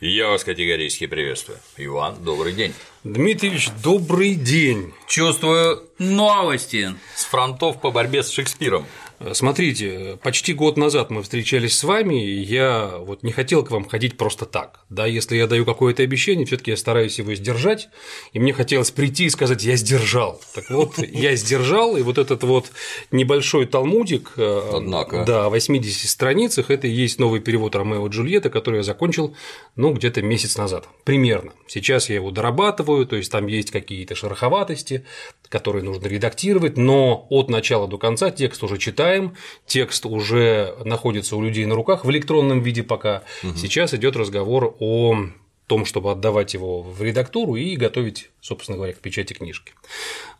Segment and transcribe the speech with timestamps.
[0.00, 1.58] Я вас категорически приветствую.
[1.76, 2.72] Иван, добрый день.
[3.04, 4.94] Дмитриевич, добрый день.
[5.06, 6.94] Чувствую новости.
[7.14, 8.86] С фронтов по борьбе с Шекспиром.
[9.32, 13.86] Смотрите, почти год назад мы встречались с вами, и я вот не хотел к вам
[13.86, 14.80] ходить просто так.
[14.88, 17.90] Да, если я даю какое-то обещание, все таки я стараюсь его сдержать,
[18.32, 20.40] и мне хотелось прийти и сказать «я сдержал».
[20.54, 22.72] Так вот, я сдержал, и вот этот вот
[23.10, 25.24] небольшой талмудик, э, Однако.
[25.26, 29.36] да, о 80 страницах, это и есть новый перевод Ромео и Джульетта, который я закончил,
[29.76, 31.52] ну, где-то месяц назад, примерно.
[31.66, 35.04] Сейчас я его дорабатываю, то есть там есть какие-то шероховатости,
[35.50, 39.34] которые нужно редактировать, но от начала до конца текст уже читаем,
[39.66, 43.24] текст уже находится у людей на руках в электронном виде пока.
[43.42, 43.56] Угу.
[43.56, 45.26] Сейчас идет разговор о
[45.66, 49.74] том, чтобы отдавать его в редактуру и готовить, собственно говоря, к печати книжки.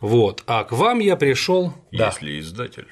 [0.01, 0.45] Вот.
[0.47, 1.75] А к вам я пришел.
[1.91, 2.41] Если да.
[2.41, 2.87] издатель.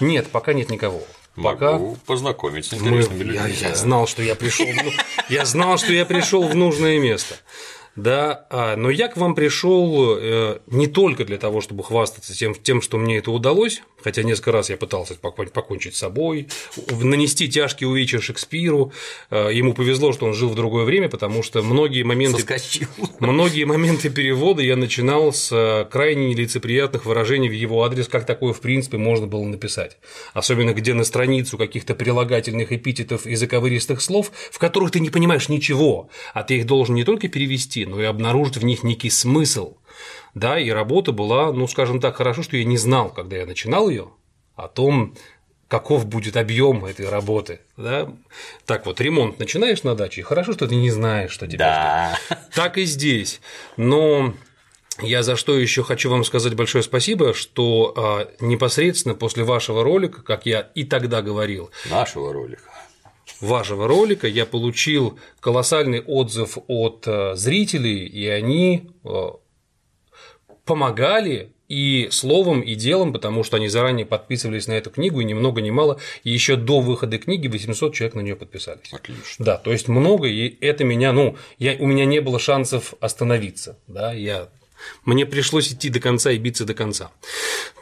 [0.00, 1.02] Нет, пока нет никого.
[1.36, 3.24] Пока Могу познакомить с интересными Мы...
[3.24, 3.34] людьми.
[3.60, 4.66] Я, я знал, что я пришел.
[5.28, 7.36] Я знал, что я пришел в нужное место.
[7.96, 12.54] Да, а, но я к вам пришел э, не только для того, чтобы хвастаться тем,
[12.54, 16.46] тем, что мне это удалось, хотя несколько раз я пытался покончить с собой,
[17.00, 18.92] нанести тяжкие увечья Шекспиру.
[19.30, 22.86] Э, ему повезло, что он жил в другое время, потому что многие моменты, Соскочил.
[23.18, 28.52] многие моменты перевода я начинал с э, крайне нелицеприятных выражений в его адрес, как такое
[28.52, 29.98] в принципе можно было написать.
[30.34, 35.48] Особенно где на страницу каких-то прилагательных эпитетов и заковыристых слов, в которых ты не понимаешь
[35.48, 39.74] ничего, а ты их должен не только перевести, но и обнаружить в них некий смысл.
[40.36, 43.88] Да, и работа была, ну, скажем так, хорошо, что я не знал, когда я начинал
[43.88, 44.10] ее,
[44.54, 45.14] о том,
[45.66, 47.60] каков будет объем этой работы.
[47.78, 48.12] Да?
[48.66, 52.18] Так вот, ремонт начинаешь на даче, и хорошо, что ты не знаешь, что тебя да.
[52.26, 52.38] ждет.
[52.54, 53.40] Так и здесь.
[53.78, 54.34] Но
[55.00, 60.22] я за что еще хочу вам сказать большое спасибо, что а, непосредственно после вашего ролика,
[60.22, 62.70] как я и тогда говорил, нашего ролика,
[63.40, 69.30] вашего ролика я получил колоссальный отзыв от э, зрителей, и они э,
[70.66, 75.34] помогали и словом, и делом, потому что они заранее подписывались на эту книгу, и ни
[75.34, 78.92] много ни мало, и еще до выхода книги 800 человек на нее подписались.
[78.92, 79.44] Отлично.
[79.44, 83.78] Да, то есть много, и это меня, ну, я, у меня не было шансов остановиться,
[83.88, 84.48] да, я
[85.04, 87.10] мне пришлось идти до конца и биться до конца.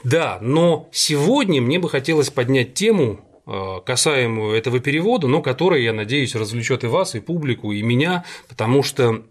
[0.05, 6.34] Да, но сегодня мне бы хотелось поднять тему, касаемую этого перевода, но которая, я надеюсь,
[6.34, 9.22] развлечет и вас, и публику, и меня, потому что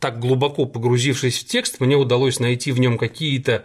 [0.00, 3.64] так глубоко погрузившись в текст, мне удалось найти в нем какие-то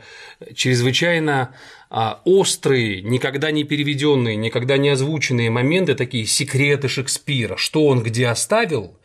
[0.53, 1.55] чрезвычайно
[1.89, 8.99] острые, никогда не переведенные, никогда не озвученные моменты, такие секреты Шекспира, что он где оставил,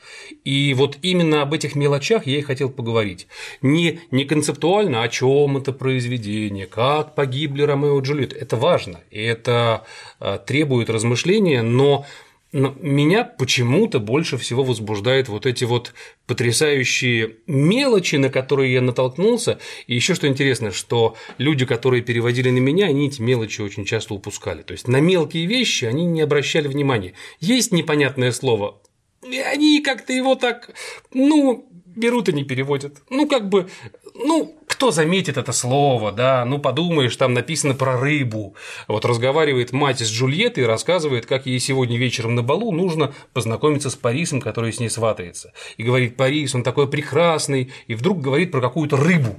[0.44, 3.26] и вот именно об этих мелочах я и хотел поговорить.
[3.62, 8.36] Не, не концептуально, о чем это произведение, как погибли Ромео и Джульетта.
[8.36, 9.84] Это важно, и это
[10.20, 12.04] а, требует размышления, но
[12.54, 15.92] но меня почему-то больше всего возбуждают вот эти вот
[16.28, 19.58] потрясающие мелочи, на которые я натолкнулся.
[19.88, 24.14] И еще что интересно, что люди, которые переводили на меня, они эти мелочи очень часто
[24.14, 24.62] упускали.
[24.62, 27.14] То есть на мелкие вещи они не обращали внимания.
[27.40, 28.80] Есть непонятное слово,
[29.28, 30.70] и они как-то его так,
[31.12, 33.02] ну, берут и не переводят.
[33.10, 33.68] Ну, как бы,
[34.14, 38.56] ну, кто заметит это слово, да, ну, подумаешь, там написано про рыбу.
[38.88, 43.88] Вот разговаривает мать с Джульеттой и рассказывает, как ей сегодня вечером на балу нужно познакомиться
[43.88, 45.52] с Парисом, который с ней сватается.
[45.76, 49.36] И говорит, Парис, он такой прекрасный, и вдруг говорит про какую-то рыбу.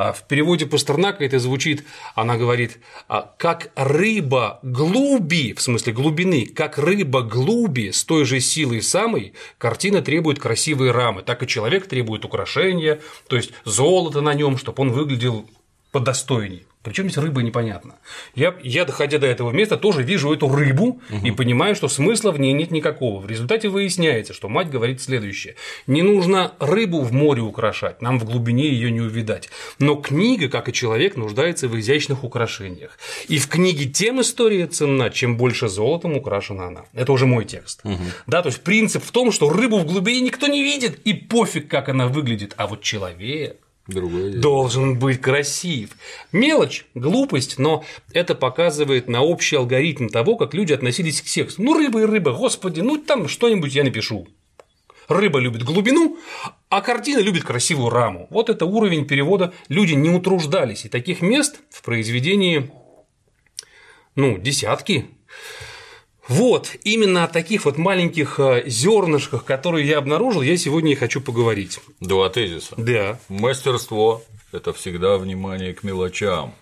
[0.00, 1.84] А в переводе Пастернака это звучит,
[2.14, 8.40] она говорит, «А как рыба глуби, в смысле глубины, как рыба глуби с той же
[8.40, 14.32] силой самой, картина требует красивые рамы, так и человек требует украшения, то есть золото на
[14.32, 15.44] нем, чтобы он выглядел
[15.92, 16.64] подостойней.
[16.82, 17.96] Причем здесь рыба непонятно.
[18.34, 21.26] Я, я, доходя до этого места, тоже вижу эту рыбу угу.
[21.26, 23.20] и понимаю, что смысла в ней нет никакого.
[23.20, 28.24] В результате выясняется, что мать говорит следующее: не нужно рыбу в море украшать, нам в
[28.24, 29.50] глубине ее не увидать.
[29.78, 32.98] Но книга, как и человек, нуждается в изящных украшениях.
[33.28, 36.84] И в книге тем история ценна, чем больше золотом украшена она.
[36.94, 37.80] Это уже мой текст.
[37.84, 38.04] Угу.
[38.26, 41.68] Да, то есть принцип в том, что рыбу в глубине никто не видит, и пофиг,
[41.68, 43.58] как она выглядит, а вот человек
[43.94, 44.42] Другое дело.
[44.42, 45.90] должен быть красив.
[46.32, 51.62] Мелочь, глупость, но это показывает на общий алгоритм того, как люди относились к сексу.
[51.62, 54.26] Ну, рыба и рыба, господи, ну там что-нибудь я напишу.
[55.08, 56.18] Рыба любит глубину,
[56.68, 58.28] а картина любит красивую раму.
[58.30, 59.52] Вот это уровень перевода.
[59.68, 62.70] Люди не утруждались, и таких мест в произведении
[64.14, 65.06] ну, десятки.
[66.30, 71.20] Вот, именно о таких вот маленьких э, зернышках, которые я обнаружил, я сегодня и хочу
[71.20, 71.80] поговорить.
[71.98, 72.74] Два тезиса.
[72.76, 73.18] Да.
[73.28, 74.22] Мастерство–
[74.52, 76.54] это всегда внимание к мелочам.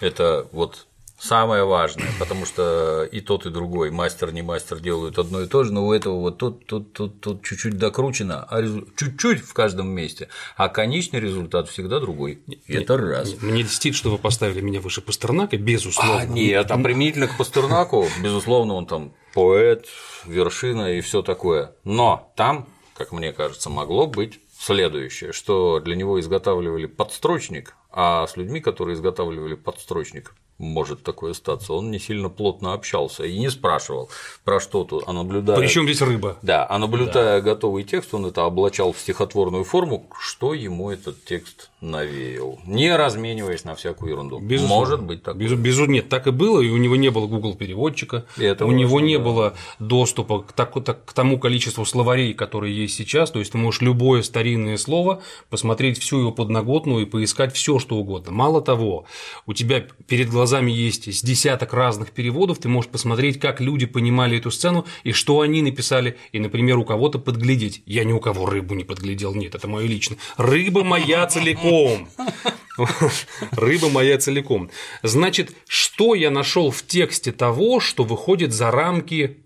[0.00, 0.86] Это вот
[1.24, 5.64] самое важное, потому что и тот, и другой, мастер, не мастер, делают одно и то
[5.64, 8.86] же, но у этого вот тут, тут, тут, тут чуть-чуть докручено, а резу...
[8.96, 12.42] чуть-чуть в каждом месте, а конечный результат всегда другой.
[12.66, 13.34] И это раз.
[13.40, 16.20] Мне льстит, что вы поставили меня выше Пастернака, безусловно.
[16.20, 19.86] А, нет, а применительно к Пастернаку, безусловно, он там поэт,
[20.26, 21.72] вершина и все такое.
[21.84, 28.36] Но там, как мне кажется, могло быть следующее, что для него изготавливали подстрочник, а с
[28.36, 31.72] людьми, которые изготавливали подстрочник, может такое статься.
[31.72, 34.08] Он не сильно плотно общался и не спрашивал,
[34.44, 35.56] про что тут, а наблюдая…
[35.58, 36.36] Причем здесь рыба?
[36.42, 37.50] Да, а наблюдая да.
[37.52, 43.64] готовый текст, он это облачал в стихотворную форму, что ему этот текст навеял, не размениваясь
[43.64, 44.38] на всякую ерунду.
[44.38, 44.80] Безусловно.
[44.80, 45.36] Может быть так.
[45.36, 48.66] Без, без, нет, так и было, и у него не было Google переводчика, у важно,
[48.70, 49.24] него не да.
[49.24, 53.30] было доступа к, так, так, к тому количеству словарей, которые есть сейчас.
[53.30, 57.96] То есть ты можешь любое старинное слово посмотреть всю его подноготную и поискать все, что
[57.96, 58.32] угодно.
[58.32, 59.04] Мало того,
[59.46, 64.38] у тебя перед глазами есть с десяток разных переводов, ты можешь посмотреть, как люди понимали
[64.38, 67.82] эту сцену и что они написали, и, например, у кого-то подглядеть.
[67.86, 70.16] Я ни у кого рыбу не подглядел, нет, это мое лично.
[70.36, 72.08] Рыба моя целиком.
[73.52, 74.70] Рыба моя целиком.
[75.02, 79.38] Значит, что я нашел в тексте того, что выходит за рамки,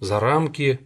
[0.00, 0.80] за рамки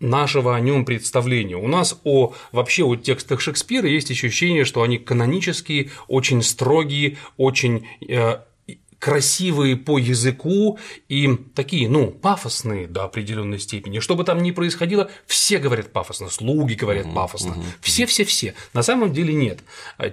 [0.00, 1.56] нашего о нем представления.
[1.56, 7.86] У нас о вообще о текстах Шекспира есть ощущение, что они канонические, очень строгие, очень
[8.08, 8.38] э,
[8.98, 10.78] красивые по языку
[11.08, 14.00] и такие, ну, пафосные до определенной степени.
[14.00, 18.48] Что бы там ни происходило, все говорят пафосно, слуги говорят uh-huh, пафосно, все-все-все.
[18.48, 18.70] Uh-huh.
[18.74, 19.60] На самом деле нет.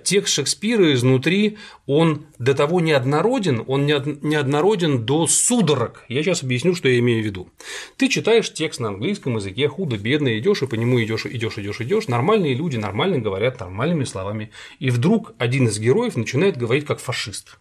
[0.03, 6.03] Текст Шекспира изнутри, он до того неоднороден, он неоднороден до судорог.
[6.07, 7.49] Я сейчас объясню, что я имею в виду.
[7.97, 12.07] Ты читаешь текст на английском языке, худо-бедно идешь и по нему идешь, идешь, идешь, идешь.
[12.07, 14.51] Нормальные люди нормально говорят нормальными словами.
[14.79, 17.57] И вдруг один из героев начинает говорить как фашист.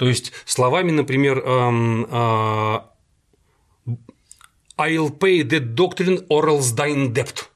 [0.00, 2.86] То есть словами, например, а,
[4.78, 7.50] I'll pay the doctrine or else die debt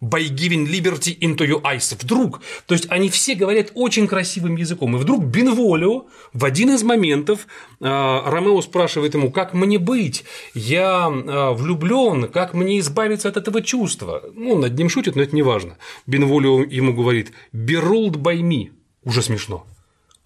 [0.00, 1.92] by giving liberty into your eyes.
[2.00, 6.84] Вдруг, то есть они все говорят очень красивым языком, и вдруг Бенволио в один из
[6.84, 7.48] моментов
[7.80, 10.22] э, Ромео спрашивает ему, как мне быть,
[10.54, 14.22] я э, влюблен, как мне избавиться от этого чувства.
[14.34, 15.78] Ну, над ним шутит, но это не важно.
[16.06, 18.70] Бенволио ему говорит, be ruled by me.
[19.02, 19.66] Уже смешно.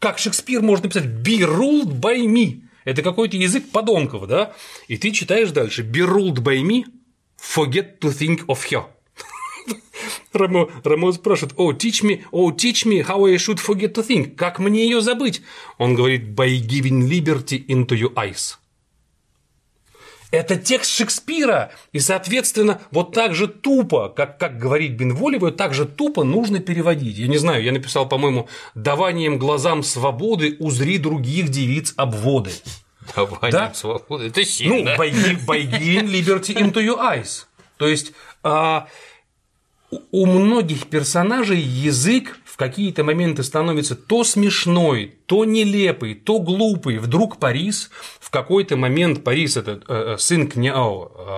[0.00, 2.62] Как Шекспир может написать «be ruled by me»?
[2.85, 4.55] Это какой-то язык подонков, да?
[4.88, 6.87] И ты читаешь дальше «be ruled by me,
[7.38, 8.85] forget to think of her».
[10.32, 14.37] Рамо, Рамо спрашивает, oh, teach me, oh, teach me how I should forget to think.
[14.37, 15.43] Как мне ее забыть?
[15.76, 18.56] Он говорит, by giving liberty into your eyes.
[20.31, 25.87] Это текст Шекспира, и, соответственно, вот так же тупо, как, как говорит Бенволева, так же
[25.87, 27.19] тупо нужно переводить.
[27.19, 32.53] Я не знаю, я написал, по-моему, «даванием глазам свободы узри других девиц обводы».
[33.17, 33.75] Даванием да?
[33.75, 34.97] свободы, это сильно.
[34.97, 37.47] Ну, by, by giving liberty into your eyes.
[37.77, 38.12] То есть,
[38.44, 38.87] а,
[39.90, 46.98] у многих персонажей язык в какие-то моменты становится то смешной, то нелепый, то глупый.
[46.98, 47.90] Вдруг Парис,
[48.20, 50.75] в какой-то момент Парис это э, э сын кня...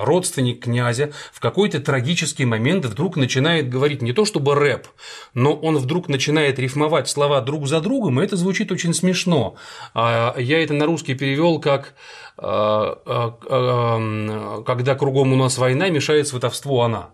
[0.05, 4.87] родственник князя, в какой-то трагический момент вдруг начинает говорить не то чтобы рэп,
[5.33, 9.55] но он вдруг начинает рифмовать слова друг за другом, и это звучит очень смешно.
[9.95, 11.95] А я это на русский перевел как
[12.37, 17.11] э, э, когда кругом у нас война, мешает сватовству она.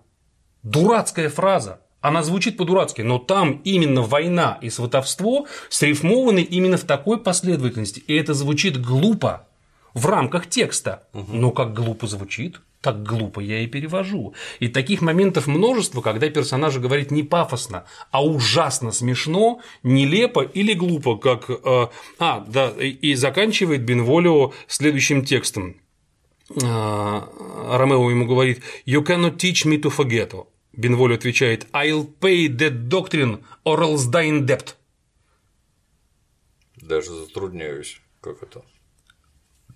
[0.62, 1.80] Дурацкая фраза.
[2.00, 8.00] Она звучит по-дурацки, но там именно война и сватовство срифмованы именно в такой последовательности.
[8.06, 9.48] И это звучит глупо
[9.94, 11.04] в рамках текста.
[11.12, 11.32] Угу.
[11.32, 14.34] Но как глупо звучит, так глупо я и перевожу.
[14.60, 21.16] И таких моментов множество, когда персонаж говорит не пафосно, а ужасно смешно, нелепо или глупо,
[21.16, 21.50] как.
[21.50, 21.88] Э,
[22.20, 25.76] а, да, и заканчивает Бенволио следующим текстом.
[26.50, 27.20] Э,
[27.76, 30.32] Ромео ему говорит «You cannot teach me to forget».
[30.72, 34.74] Бенволь отвечает «I'll pay that doctrine or else die in debt».
[36.76, 38.62] Даже затрудняюсь, как это?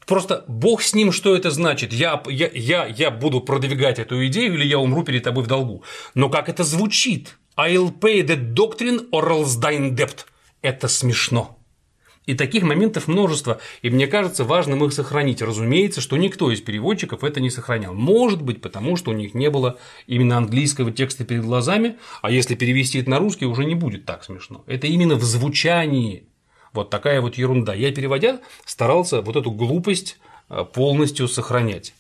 [0.06, 1.92] Просто бог с ним, что это значит.
[1.92, 5.84] Я, я, я, я буду продвигать эту идею или я умру перед тобой в долгу.
[6.14, 7.38] Но как это звучит?
[7.56, 10.24] I'll pay that doctrine or else die in debt.
[10.62, 11.62] Это смешно.
[12.26, 15.42] И таких моментов множество, и мне кажется важным их сохранить.
[15.42, 17.94] Разумеется, что никто из переводчиков это не сохранял.
[17.94, 22.54] Может быть, потому что у них не было именно английского текста перед глазами, а если
[22.54, 24.62] перевести это на русский, уже не будет так смешно.
[24.66, 26.24] Это именно в звучании.
[26.72, 27.74] Вот такая вот ерунда.
[27.74, 31.92] Я, переводя, старался вот эту глупость а, полностью сохранять.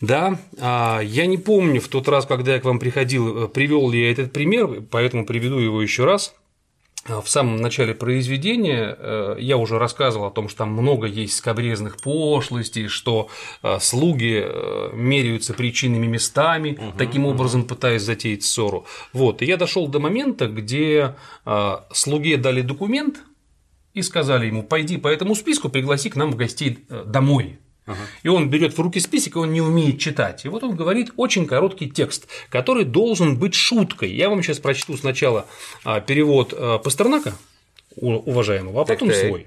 [0.00, 3.88] Да, а, я не помню в тот раз, когда я к вам приходил, э, привел
[3.90, 6.34] ли я этот пример, поэтому приведу его еще раз.
[7.06, 11.36] Э, в самом начале произведения э, я уже рассказывал о том, что там много есть
[11.36, 13.28] скобрезных пошлостей, что
[13.62, 14.44] э, слуги
[14.94, 18.86] меряются причинными местами, угу, таким образом пытаясь затеять ссору.
[19.12, 21.14] Вот, и я дошел до момента, где
[21.92, 23.22] слуге дали документ
[23.92, 27.58] и сказали ему, пойди по этому списку, пригласи к нам в гостей домой.
[28.22, 30.44] И он берет в руки список, и он не умеет читать.
[30.44, 34.12] И вот он говорит очень короткий текст, который должен быть шуткой.
[34.12, 35.46] Я вам сейчас прочту сначала
[35.84, 37.34] а, перевод а, Пастернака,
[37.96, 39.28] уважаемого, а потом так, так.
[39.28, 39.46] свой.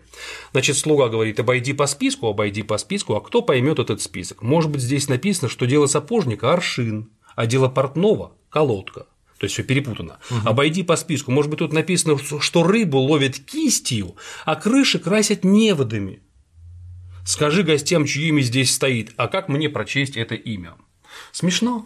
[0.52, 4.42] Значит, слуга говорит, обойди по списку, обойди по списку, а кто поймет этот список?
[4.42, 9.08] Может быть, здесь написано, что дело сапожника– аршин, а дело портного– колодка.
[9.40, 10.18] То есть все перепутано.
[10.32, 10.50] Угу.
[10.50, 11.32] Обойди по списку.
[11.32, 14.16] Может быть, тут написано, что рыбу ловят кистью,
[14.46, 16.22] а крыши красят неводами.
[17.28, 20.76] Скажи гостям, чье имя здесь стоит, а как мне прочесть это имя?
[21.34, 21.86] Смешно?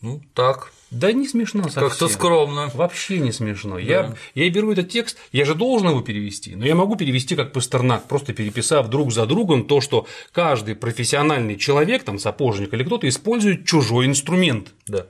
[0.00, 0.72] Ну, так.
[0.90, 1.88] Да не смешно совсем.
[1.88, 2.70] Как-то скромно.
[2.74, 3.76] Вообще не смешно.
[3.76, 3.80] Да.
[3.80, 7.52] Я, я беру этот текст, я же должен его перевести, но я могу перевести как
[7.52, 13.08] Пастернак, просто переписав друг за другом то, что каждый профессиональный человек, там сапожник или кто-то,
[13.08, 14.74] использует чужой инструмент.
[14.88, 15.06] Да.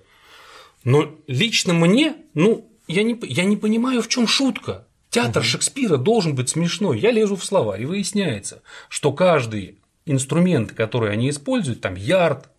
[0.84, 4.85] Но лично мне, ну, я не, я не понимаю, в чем шутка.
[5.16, 5.48] Театр угу.
[5.48, 7.00] Шекспира должен быть смешной.
[7.00, 12.50] Я лезу в словарь, и выясняется, что каждый инструмент, который они используют, там ярд,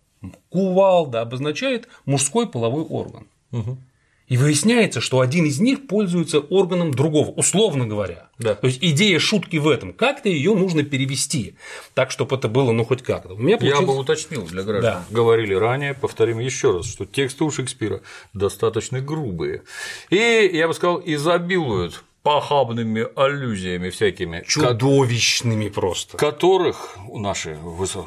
[0.48, 3.28] кувалда, обозначает мужской половой орган.
[3.52, 3.78] Угу.
[4.26, 8.28] И выясняется, что один из них пользуется органом другого, условно говоря.
[8.38, 8.56] Да.
[8.56, 9.92] То есть идея шутки в этом.
[9.92, 11.54] Как-то ее нужно перевести,
[11.94, 13.34] так, чтобы это было ну хоть как-то.
[13.34, 13.80] У меня получилось...
[13.80, 14.92] Я бы уточнил для граждан.
[14.92, 15.04] Да.
[15.10, 18.02] Говорили ранее, повторим еще раз, что тексты у Шекспира
[18.34, 19.62] достаточно грубые.
[20.10, 24.44] И, я бы сказал, изобилуют похабными аллюзиями всякими.
[24.46, 26.18] Чудовищными просто.
[26.18, 27.58] Которых наши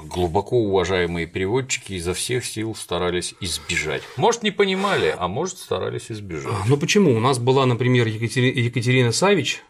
[0.06, 4.04] глубоко уважаемые переводчики изо всех сил старались избежать.
[4.18, 6.54] Может, не понимали, а может, старались избежать.
[6.68, 7.18] Ну почему?
[7.18, 9.63] У нас была, например, Екатерина Савич,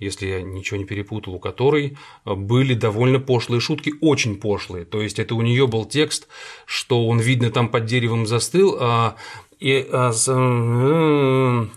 [0.00, 4.84] если я ничего не перепутал, у которой были довольно пошлые шутки, очень пошлые.
[4.84, 6.26] То есть это у нее был текст,
[6.64, 9.14] что он, видно, там под деревом застыл, а,
[9.60, 11.68] и а, а,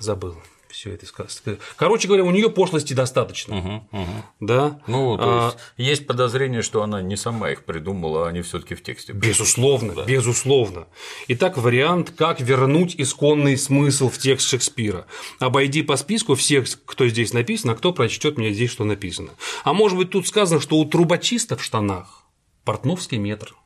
[0.00, 0.34] забыл
[0.78, 1.58] все это сказано.
[1.74, 3.58] Короче говоря, у нее пошлости достаточно.
[3.58, 4.10] Угу, угу.
[4.38, 4.80] Да.
[4.86, 5.44] Ну, то а...
[5.46, 9.12] есть, есть подозрение, что она не сама их придумала, а они все-таки в тексте.
[9.12, 10.04] Безусловно, да.
[10.04, 10.86] безусловно.
[11.26, 15.06] Итак, вариант, как вернуть исконный смысл в текст Шекспира.
[15.40, 19.30] Обойди по списку всех, кто здесь написан, а кто прочтет мне здесь, что написано.
[19.64, 22.22] А может быть, тут сказано, что у трубочиста в штанах
[22.64, 23.56] портновский метр,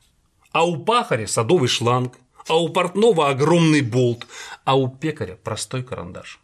[0.51, 2.13] а у пахаря садовый шланг,
[2.47, 4.25] а у портного огромный болт,
[4.65, 6.39] а у пекаря простой карандаш.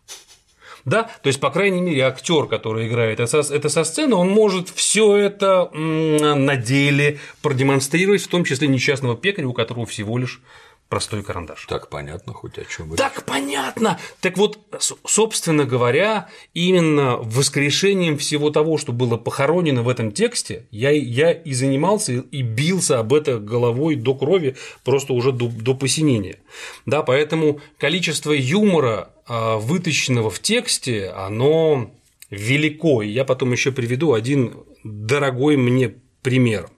[0.86, 4.30] Да, то есть, по крайней мере, актер, который играет это со, это со сцены, он
[4.30, 10.42] может все это на деле продемонстрировать, в том числе несчастного пекаря, у которого всего лишь
[10.90, 11.66] простой карандаш.
[11.68, 12.96] Так понятно хоть о чем.
[12.96, 14.00] Так понятно.
[14.22, 14.60] Так вот,
[15.06, 21.54] собственно говоря, именно воскрешением всего того, что было похоронено в этом тексте, я, я и
[21.54, 26.40] занимался и бился об это головой до крови, просто уже до, до посинения.
[26.88, 31.92] Да, поэтому количество юмора вытащенного в тексте, оно
[32.30, 33.02] велико.
[33.02, 36.70] И я потом еще приведу один дорогой мне пример.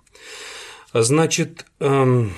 [0.94, 2.34] Значит, эм,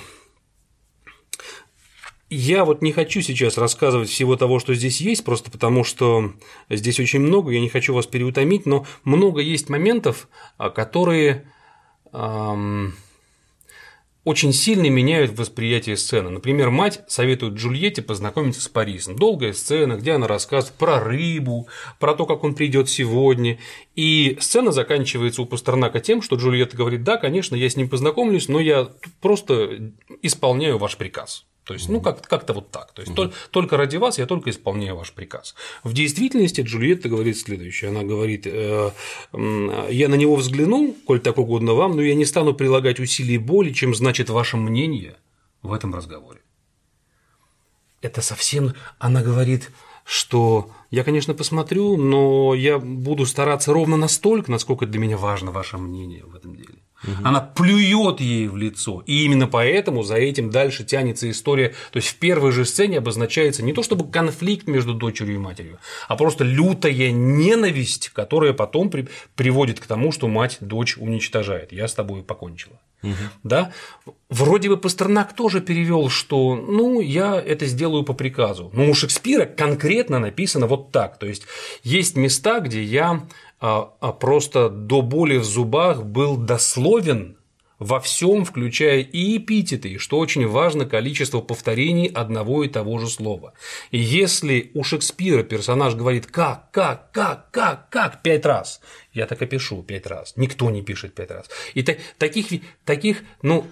[2.30, 6.32] я вот не хочу сейчас рассказывать всего того, что здесь есть, просто потому что
[6.70, 11.50] здесь очень много, я не хочу вас переутомить, но много есть моментов, а, которые
[12.12, 12.94] эм,
[14.24, 16.30] очень сильно меняют восприятие сцены.
[16.30, 19.16] Например, мать советует Джульетте познакомиться с Парисом.
[19.16, 21.68] Долгая сцена, где она рассказывает про рыбу,
[22.00, 23.58] про то, как он придет сегодня.
[23.94, 28.48] И сцена заканчивается у Пастернака тем, что Джульетта говорит, да, конечно, я с ним познакомлюсь,
[28.48, 28.88] но я
[29.20, 31.44] просто исполняю ваш приказ.
[31.64, 32.92] То есть, ну, как- как-то вот так.
[32.92, 33.32] То есть, угу.
[33.50, 35.54] только ради вас я только исполняю ваш приказ.
[35.82, 37.90] В действительности Джульетта говорит следующее.
[37.90, 38.90] Она говорит, э,
[39.32, 43.72] я на него взгляну, коль так угодно вам, но я не стану прилагать усилий боли,
[43.72, 45.16] чем значит ваше мнение
[45.62, 46.40] в этом разговоре.
[48.02, 49.70] Это совсем, она говорит,
[50.04, 55.78] что я, конечно, посмотрю, но я буду стараться ровно настолько, насколько для меня важно ваше
[55.78, 56.78] мнение в этом деле.
[57.06, 57.16] Угу.
[57.24, 59.02] Она плюет ей в лицо.
[59.06, 61.74] И именно поэтому за этим дальше тянется история.
[61.92, 65.78] То есть в первой же сцене обозначается не то чтобы конфликт между дочерью и матерью,
[66.08, 69.08] а просто лютая ненависть, которая потом при...
[69.36, 71.72] приводит к тому, что мать дочь уничтожает.
[71.72, 72.78] Я с тобой покончила.
[73.02, 73.12] Угу.
[73.42, 73.72] Да?
[74.30, 78.70] Вроде бы Пастернак тоже перевел, что ну я это сделаю по приказу.
[78.72, 81.18] Но у Шекспира конкретно написано вот так.
[81.18, 81.42] То есть
[81.82, 83.26] есть места, где я
[83.66, 87.38] а, а просто до боли в зубах был дословен
[87.78, 93.54] во всем, включая и эпитеты, что очень важно, количество повторений одного и того же слова.
[93.90, 98.82] И если у Шекспира персонаж говорит «как, как, как, как, как» пять раз,
[99.14, 101.48] я так и пишу пять раз, никто не пишет пять раз.
[101.72, 103.64] И та- таких, таких, ну,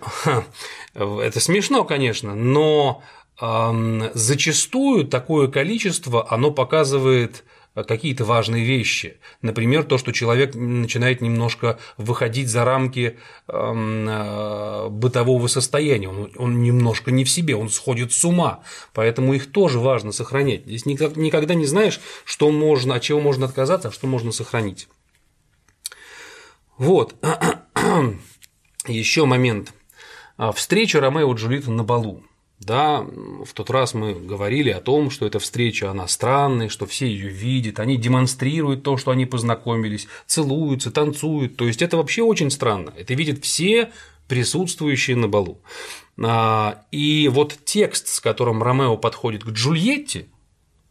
[0.95, 3.03] это смешно, конечно, но
[3.43, 9.19] эм, зачастую такое количество, оно показывает какие-то важные вещи.
[9.41, 17.11] Например, то, что человек начинает немножко выходить за рамки э, бытового состояния, он, он немножко
[17.11, 18.63] не в себе, он сходит с ума,
[18.93, 20.67] поэтому их тоже важно сохранять.
[20.67, 24.89] Здесь никогда не знаешь, что можно, от чего можно отказаться, а что можно сохранить.
[26.77, 27.15] Вот.
[28.87, 29.73] Еще момент.
[30.55, 32.23] Встреча Ромео и Джульетты на балу.
[32.65, 37.09] Да, в тот раз мы говорили о том, что эта встреча, она странная, что все
[37.09, 41.57] ее видят, они демонстрируют то, что они познакомились, целуются, танцуют.
[41.57, 42.93] То есть это вообще очень странно.
[42.97, 43.91] Это видят все
[44.29, 45.61] присутствующие на балу.
[46.23, 50.27] А, и вот текст, с которым Ромео подходит к Джульетте,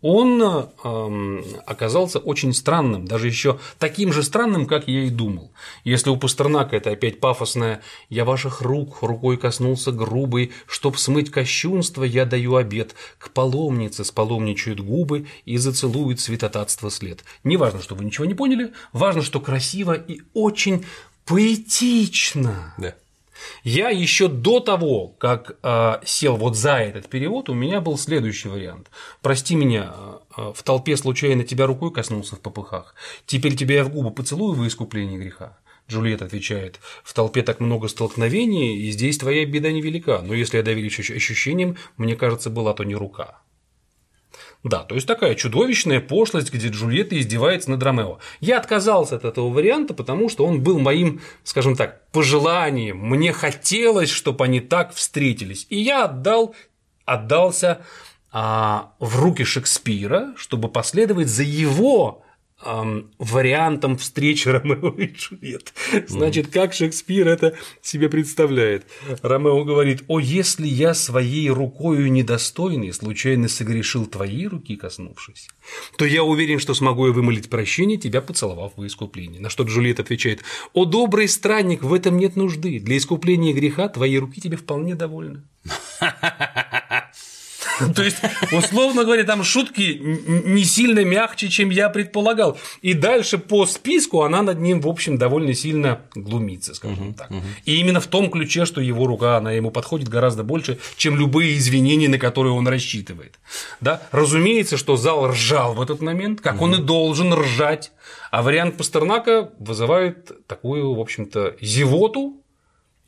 [0.02, 5.52] он э, оказался очень странным, даже еще таким же странным, как я и думал.
[5.84, 12.04] Если у Пастернака это опять пафосное «я ваших рук рукой коснулся грубой, чтоб смыть кощунство,
[12.04, 17.24] я даю обед, к паломнице спаломничают губы и зацелует святотатство след».
[17.44, 20.86] Неважно, что вы ничего не поняли, важно, что красиво и очень
[21.26, 22.74] поэтично.
[22.78, 22.96] Да.
[23.64, 28.50] Я еще до того, как э, сел вот за этот перевод, у меня был следующий
[28.50, 28.90] вариант.
[29.22, 29.94] Прости меня,
[30.38, 32.96] э, в толпе случайно тебя рукой коснулся в попыхах.
[33.26, 35.58] Теперь тебя я в губы поцелую во искупление греха.
[35.90, 40.64] Джульетта отвечает, в толпе так много столкновений, и здесь твоя беда невелика, но если я
[40.64, 43.42] доверюсь ощущениям, мне кажется, была то не рука.
[44.64, 48.20] Да, то есть такая чудовищная пошлость, где Джульетта издевается над Ромео.
[48.42, 52.98] Я отказался от этого варианта, потому что он был моим, скажем так, пожеланием.
[52.98, 55.66] Мне хотелось, чтобы они так встретились.
[55.70, 56.54] И я отдал,
[57.06, 57.82] отдался
[58.32, 62.24] а, в руки Шекспира, чтобы последовать за его
[62.64, 65.72] вариантом встречи Ромео и Джульетты.
[66.08, 68.86] Значит, как Шекспир это себе представляет?
[69.22, 75.50] Ромео говорит, о, если я своей рукою недостойный случайно согрешил твоей руки, коснувшись,
[75.98, 79.42] то я уверен, что смогу я вымолить прощение, тебя поцеловав во искупление.
[79.42, 80.42] На что Джульетта отвечает,
[80.74, 85.44] о, добрый странник, в этом нет нужды, для искупления греха твои руки тебе вполне довольны.
[87.96, 88.18] То есть,
[88.52, 92.58] условно говоря, там шутки не сильно мягче, чем я предполагал.
[92.82, 97.32] И дальше по списку она над ним, в общем, довольно сильно глумится, скажем так.
[97.66, 101.58] И именно в том ключе, что его рука, она ему подходит гораздо больше, чем любые
[101.58, 103.40] извинения, на которые он рассчитывает.
[103.80, 104.02] Да?
[104.12, 107.92] Разумеется, что зал ржал в этот момент, как он и должен ржать.
[108.32, 112.41] А вариант Пастернака вызывает такую, в общем-то, зевоту,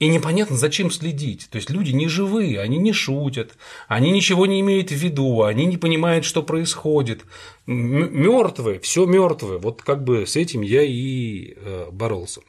[0.04, 1.48] и непонятно, зачем следить.
[1.50, 3.54] То есть люди не живые, они не шутят,
[3.88, 7.22] они ничего не имеют в виду, они не понимают, что происходит.
[7.66, 9.60] Мертвые, все мертвые.
[9.60, 12.42] Вот как бы с этим я и э, боролся.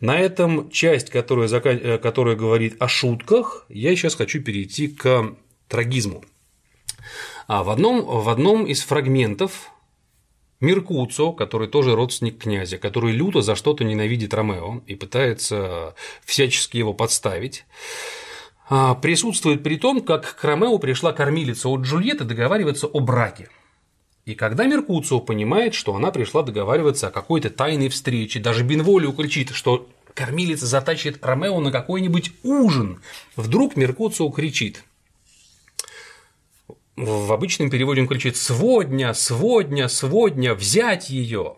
[0.00, 5.34] На этом часть, которая, э, которая говорит о шутках, я сейчас хочу перейти к
[5.68, 6.22] трагизму.
[7.46, 9.70] А в одном, в одном из фрагментов
[10.64, 16.94] Меркуцо, который тоже родственник князя, который люто за что-то ненавидит Ромео и пытается всячески его
[16.94, 17.64] подставить,
[18.68, 23.48] а, присутствует при том, как к Ромео пришла кормилица от Джульетты договариваться о браке.
[24.24, 29.50] И когда Меркуцио понимает, что она пришла договариваться о какой-то тайной встрече, даже Бенволио кричит,
[29.50, 33.02] что кормилица затащит Ромео на какой-нибудь ужин,
[33.36, 34.84] вдруг Меркуцио кричит–
[36.96, 39.14] в обычном переводе он кричит «Сводня!
[39.14, 39.88] Сводня!
[39.88, 40.54] Сводня!
[40.54, 41.56] Взять ее!»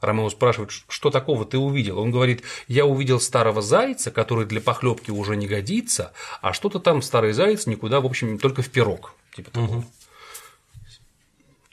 [0.00, 1.98] Ромео спрашивает, что такого ты увидел?
[1.98, 7.02] Он говорит, я увидел старого зайца, который для похлебки уже не годится, а что-то там
[7.02, 9.14] старый заяц никуда, в общем, только в пирог.
[9.34, 9.78] Типа такого.
[9.78, 9.84] Угу.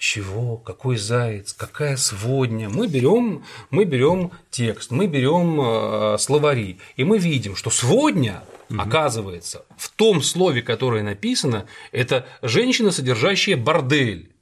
[0.03, 0.57] Чего?
[0.57, 1.53] Какой заяц?
[1.53, 2.67] Какая сводня?
[2.67, 8.81] Мы берем, мы берем текст, мы берем э, словари, и мы видим, что сводня Угу.
[8.81, 14.32] Оказывается, в том слове, которое написано, это женщина, содержащая бордель.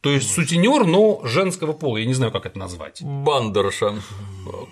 [0.00, 1.98] То есть сутенер, но женского пола.
[1.98, 3.02] Я не знаю, как это назвать.
[3.02, 3.96] Бандерша.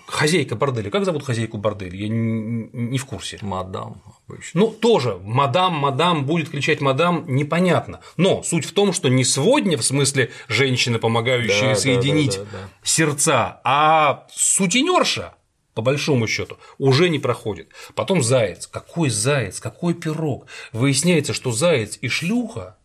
[0.05, 0.89] Хозяйка борделя.
[0.89, 1.95] Как зовут хозяйку борделя?
[1.95, 3.37] Я не в курсе.
[3.41, 4.01] Мадам.
[4.27, 4.61] Обычно.
[4.61, 7.99] Ну, тоже мадам, мадам, будет кричать мадам, непонятно.
[8.15, 12.49] Но суть в том, что не сводня, в смысле женщина, помогающая да, соединить да, да,
[12.51, 12.69] да, да.
[12.83, 15.33] сердца, а сутенерша
[15.73, 17.69] по большому счету, уже не проходит.
[17.93, 18.65] Потом заяц.
[18.65, 19.59] Какой заяц?
[19.59, 20.47] Какой пирог?
[20.73, 22.76] Выясняется, что заяц и шлюха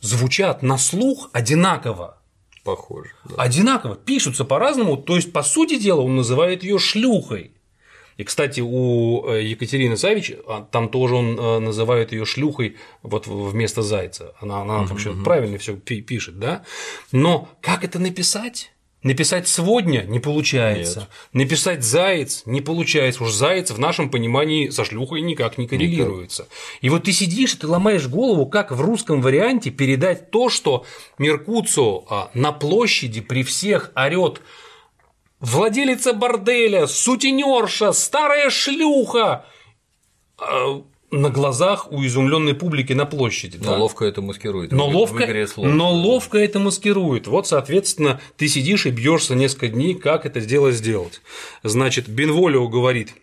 [0.00, 2.18] звучат на слух одинаково.
[2.64, 3.10] Похоже.
[3.24, 3.42] Да.
[3.42, 3.96] Одинаково.
[3.96, 4.96] Пишутся по-разному.
[4.96, 7.52] То есть, по сути дела, он называет ее шлюхой.
[8.16, 13.26] И, кстати, у э, Екатерины Савич, а, там тоже он э, называет ее шлюхой вот
[13.26, 14.34] вместо зайца.
[14.40, 16.62] Она, она вообще правильно все пишет, да?
[17.12, 18.72] Но как это написать?
[19.02, 21.00] Написать «сводня» не получается.
[21.00, 21.08] Нет.
[21.32, 23.24] Написать «заяц» не получается.
[23.24, 26.42] Уж «заяц» в нашем понимании со шлюхой никак не коррелируется.
[26.42, 26.56] Никак.
[26.82, 30.84] И вот ты сидишь, ты ломаешь голову, как в русском варианте передать то, что
[31.16, 34.42] Меркуцо а, на площади при всех орет
[35.40, 39.46] владелица борделя, сутенерша, старая шлюха,
[40.36, 43.58] а, на глазах у изумленной публики на площади.
[43.58, 43.76] Но да?
[43.78, 44.72] ловко это маскирует.
[44.72, 47.26] Но, ловко, но ловко это маскирует.
[47.26, 51.20] Вот, соответственно, ты сидишь и бьешься несколько дней, как это дело сделать.
[51.62, 53.14] Значит, Бенволио говорит,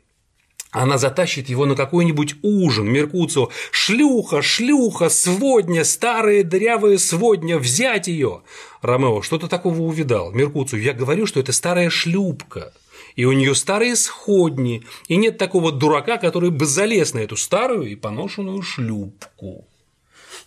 [0.71, 3.49] она затащит его на какой-нибудь ужин, Меркуцио.
[3.71, 8.41] Шлюха, шлюха, сводня, старая дырявая сводня, взять ее.
[8.81, 10.31] Ромео, что то такого увидал?
[10.31, 12.73] Меркуцио, я говорю, что это старая шлюпка
[13.17, 17.91] и у нее старые сходни, и нет такого дурака, который бы залез на эту старую
[17.91, 19.65] и поношенную шлюпку.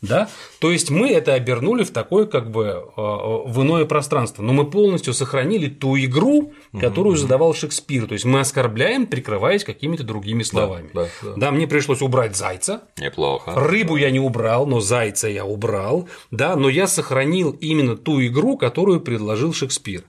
[0.03, 0.31] Да?
[0.61, 4.71] То есть мы это обернули в такое как бы э, в иное пространство, но мы
[4.71, 8.07] полностью сохранили ту игру, которую задавал Шекспир.
[8.07, 10.89] То есть мы оскорбляем, прикрываясь какими-то другими словами.
[10.95, 11.33] Да, да, да.
[11.37, 12.85] да, мне пришлось убрать зайца.
[12.99, 13.53] Неплохо.
[13.55, 16.09] Рыбу я не убрал, но зайца я убрал.
[16.31, 20.05] Да, но я сохранил именно ту игру, которую предложил Шекспир.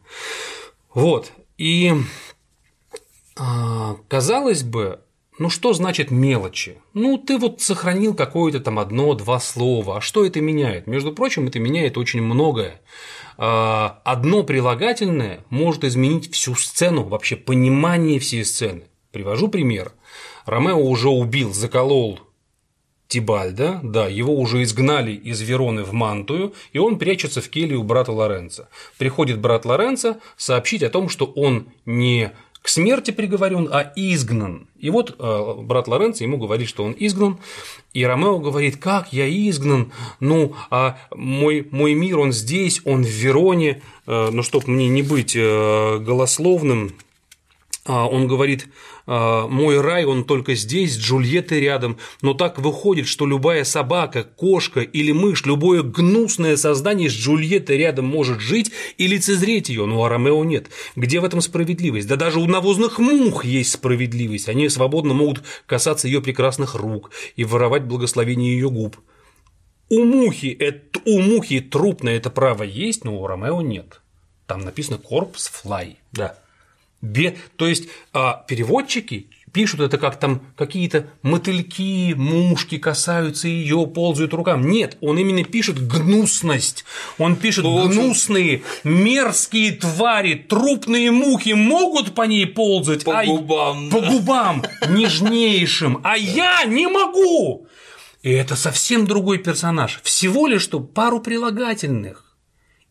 [0.94, 1.34] Вот.
[1.58, 1.94] И
[3.36, 5.00] а, казалось бы,
[5.40, 6.78] ну что значит мелочи?
[6.94, 10.88] Ну ты вот сохранил какое-то там одно-два слова, а что это меняет?
[10.88, 12.82] Между прочим, это меняет очень многое.
[13.38, 18.84] А, одно прилагательное может изменить всю сцену, вообще понимание всей сцены.
[19.12, 19.94] Привожу пример.
[20.46, 22.20] Ромео уже убил, заколол
[23.08, 27.84] Тибальда, да, его уже изгнали из Вероны в Мантую, и он прячется в келье у
[27.84, 28.70] брата Лоренца.
[28.98, 34.68] Приходит брат Лоренца сообщить о том, что он не к смерти приговорен, а изгнан.
[34.80, 37.38] И вот э, брат Лоренцо ему говорит, что он изгнан,
[37.94, 43.10] и Ромео говорит, как я изгнан, ну, а мой, мой мир, он здесь, он в
[43.10, 46.94] Вероне, э, но чтоб мне не быть э, голословным,
[47.86, 48.68] он говорит,
[49.08, 54.24] «А, мой рай, он только здесь, с Джульеттой рядом, но так выходит, что любая собака,
[54.24, 60.04] кошка или мышь, любое гнусное создание с Джульеттой рядом может жить и лицезреть ее, ну
[60.04, 60.68] а Ромео нет.
[60.96, 62.08] Где в этом справедливость?
[62.08, 67.44] Да даже у навозных мух есть справедливость, они свободно могут касаться ее прекрасных рук и
[67.44, 68.98] воровать благословение ее губ.
[69.90, 74.02] У мухи, это, у мухи труп это право есть, но у Ромео нет.
[74.46, 75.96] Там написано «corpse fly».
[76.12, 76.38] Да.
[77.58, 84.70] То есть а, переводчики пишут это как там какие-то мотыльки, мушки касаются ее, ползают рукам.
[84.70, 86.86] Нет, он именно пишет гнусность.
[87.18, 93.04] Он пишет ну, гнусные, мерзкие твари, трупные мухи могут по ней ползать.
[93.04, 93.26] По а...
[93.26, 93.90] губам.
[93.90, 96.02] По губам нежнейшим.
[96.04, 97.68] А я не могу.
[98.22, 100.00] И это совсем другой персонаж.
[100.04, 102.31] Всего лишь что пару прилагательных.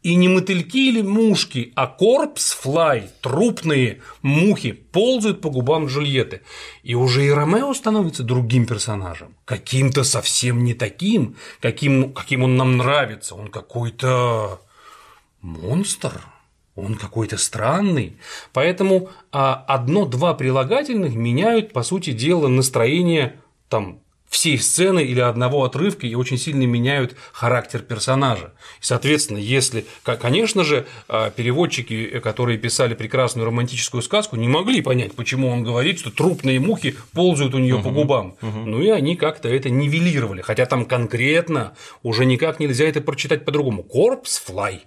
[0.03, 6.41] И не мотыльки или мушки, а корпс-флай, трупные мухи, ползают по губам Джульетты.
[6.83, 9.35] И уже и Ромео становится другим персонажем.
[9.45, 13.35] Каким-то совсем не таким, каким, каким он нам нравится.
[13.35, 14.63] Он какой-то
[15.43, 16.23] монстр.
[16.77, 18.17] Он какой-то странный.
[18.55, 26.07] Поэтому а, одно-два прилагательных меняют, по сути дела, настроение там всей сцены или одного отрывка
[26.07, 28.53] и очень сильно меняют характер персонажа.
[28.81, 35.15] И, соответственно, если, конечно же, а, переводчики, которые писали прекрасную романтическую сказку, не могли понять,
[35.15, 38.37] почему он говорит, что трупные мухи ползают у нее угу, по губам.
[38.41, 38.59] Угу.
[38.67, 40.43] Ну и они как-то это нивелировали.
[40.43, 43.83] Хотя там конкретно уже никак нельзя это прочитать по-другому.
[43.83, 44.87] Корпс флай.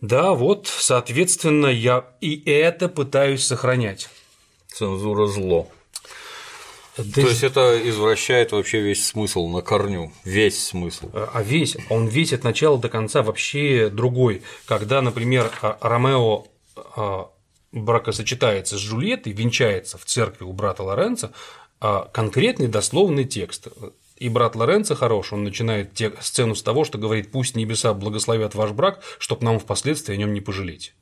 [0.00, 4.08] Да, вот, соответственно, я и это пытаюсь сохранять.
[4.68, 5.68] Цензура зло.
[7.14, 11.10] То есть это извращает вообще весь смысл на корню, весь смысл.
[11.12, 14.42] А, а весь, он весь от начала до конца вообще другой.
[14.66, 17.30] Когда, например, а, Ромео а,
[17.70, 21.32] бракосочетается с Джульеттой, венчается в церкви у брата Лоренца,
[22.12, 23.68] конкретный дословный текст.
[24.16, 28.72] И брат Лоренцо хорош, он начинает сцену с того, что говорит, пусть небеса благословят ваш
[28.72, 30.94] брак, чтобы нам впоследствии о нем не пожалеть.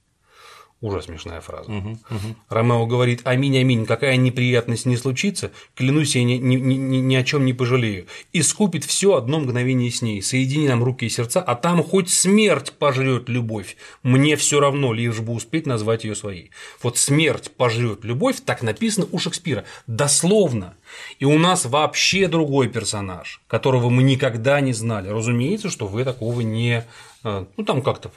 [0.82, 1.72] Уже смешная фраза.
[1.72, 2.36] Угу, угу.
[2.50, 7.24] Ромео говорит: Аминь, аминь, какая неприятность не случится, клянусь, я ни, ни, ни, ни о
[7.24, 8.06] чем не пожалею.
[8.34, 10.20] И скупит все одно мгновение с ней.
[10.20, 13.78] Соедини нам руки и сердца, а там хоть смерть пожрет любовь.
[14.02, 16.50] Мне все равно, лишь бы успеть назвать ее своей.
[16.82, 19.64] Вот смерть пожрет любовь, так написано у Шекспира.
[19.86, 20.76] Дословно.
[21.18, 25.08] И у нас вообще другой персонаж, которого мы никогда не знали.
[25.08, 26.84] Разумеется, что вы такого не
[27.24, 28.10] э, ну там как-то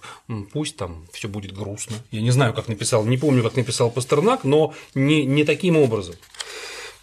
[0.53, 1.97] пусть там все будет грустно.
[2.11, 6.15] Я не знаю, как написал, не помню, как написал Пастернак, но не, не таким образом.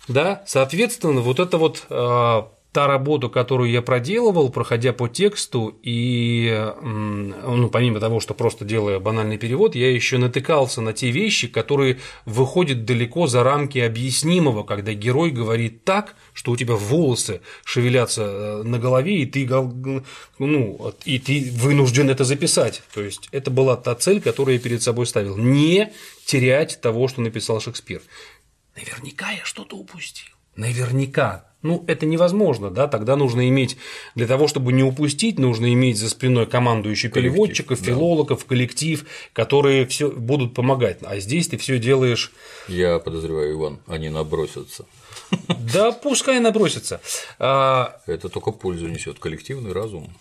[0.09, 2.43] Да, соответственно, вот это вот э,
[2.77, 9.01] та работа, которую я проделывал, проходя по тексту, и ну, помимо того, что просто делая
[9.01, 14.93] банальный перевод, я еще натыкался на те вещи, которые выходят далеко за рамки объяснимого, когда
[14.93, 19.49] герой говорит так, что у тебя волосы шевелятся э, на голове, и ты,
[20.39, 22.83] ну, и ты вынужден это записать.
[22.93, 25.39] То есть это была та цель, которую я перед собой ставил.
[25.39, 25.95] Не
[26.27, 28.03] терять того, что написал Шекспир.
[28.77, 30.35] Наверняка я что-то упустил.
[30.57, 31.47] Наверняка.
[31.66, 33.76] Ну, это невозможно, да, тогда нужно иметь,
[34.14, 37.87] для того, чтобы не упустить, нужно иметь за спиной командующих переводчиков, да.
[37.87, 40.98] филологов, коллектив, которые все будут помогать.
[41.02, 42.33] А здесь ты все делаешь.
[42.68, 44.87] Я подозреваю, Иван, они набросятся.
[45.48, 47.00] Да, пускай набросятся.
[47.40, 50.14] А, это только пользу несет коллективный разум.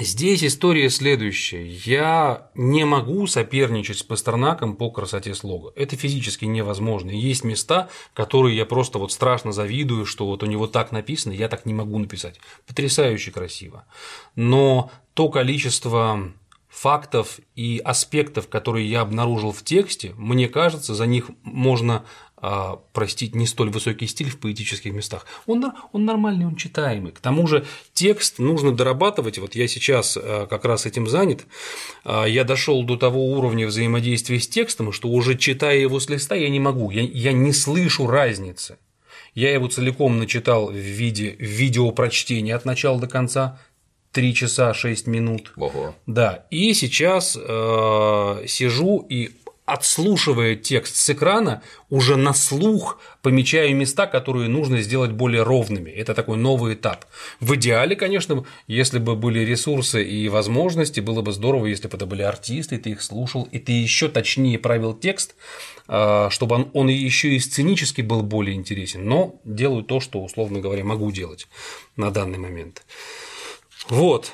[0.00, 1.66] Здесь история следующая.
[1.66, 5.72] Я не могу соперничать с Пастернаком по красоте слога.
[5.74, 7.10] Это физически невозможно.
[7.10, 11.48] Есть места, которые я просто вот страшно завидую, что вот у него так написано, я
[11.48, 12.38] так не могу написать.
[12.66, 13.86] Потрясающе красиво.
[14.36, 16.32] Но то количество
[16.68, 22.04] фактов и аспектов, которые я обнаружил в тексте, мне кажется, за них можно
[22.40, 25.26] а, простить не столь высокий стиль в поэтических местах.
[25.46, 27.12] Он, он нормальный, он читаемый.
[27.12, 29.38] К тому же текст нужно дорабатывать.
[29.38, 31.46] Вот я сейчас а, как раз этим занят.
[32.04, 36.34] А, я дошел до того уровня взаимодействия с текстом, что уже читая его с листа,
[36.34, 38.78] я не могу, я, я не слышу разницы.
[39.34, 43.60] Я его целиком начитал в виде видеопрочтения от начала до конца,
[44.12, 45.52] 3 часа 6 минут.
[45.56, 45.94] Ого.
[46.06, 46.46] Да.
[46.50, 49.30] И сейчас э, сижу и
[49.68, 55.90] отслушивая текст с экрана, уже на слух помечаю места, которые нужно сделать более ровными.
[55.90, 57.04] Это такой новый этап.
[57.40, 62.06] В идеале, конечно, если бы были ресурсы и возможности, было бы здорово, если бы это
[62.06, 65.34] были артисты, ты их слушал, и ты еще точнее правил текст,
[65.86, 69.06] а, чтобы он, он еще и сценически был более интересен.
[69.06, 71.46] Но делаю то, что, условно говоря, могу делать
[71.96, 72.84] на данный момент.
[73.88, 74.32] Вот.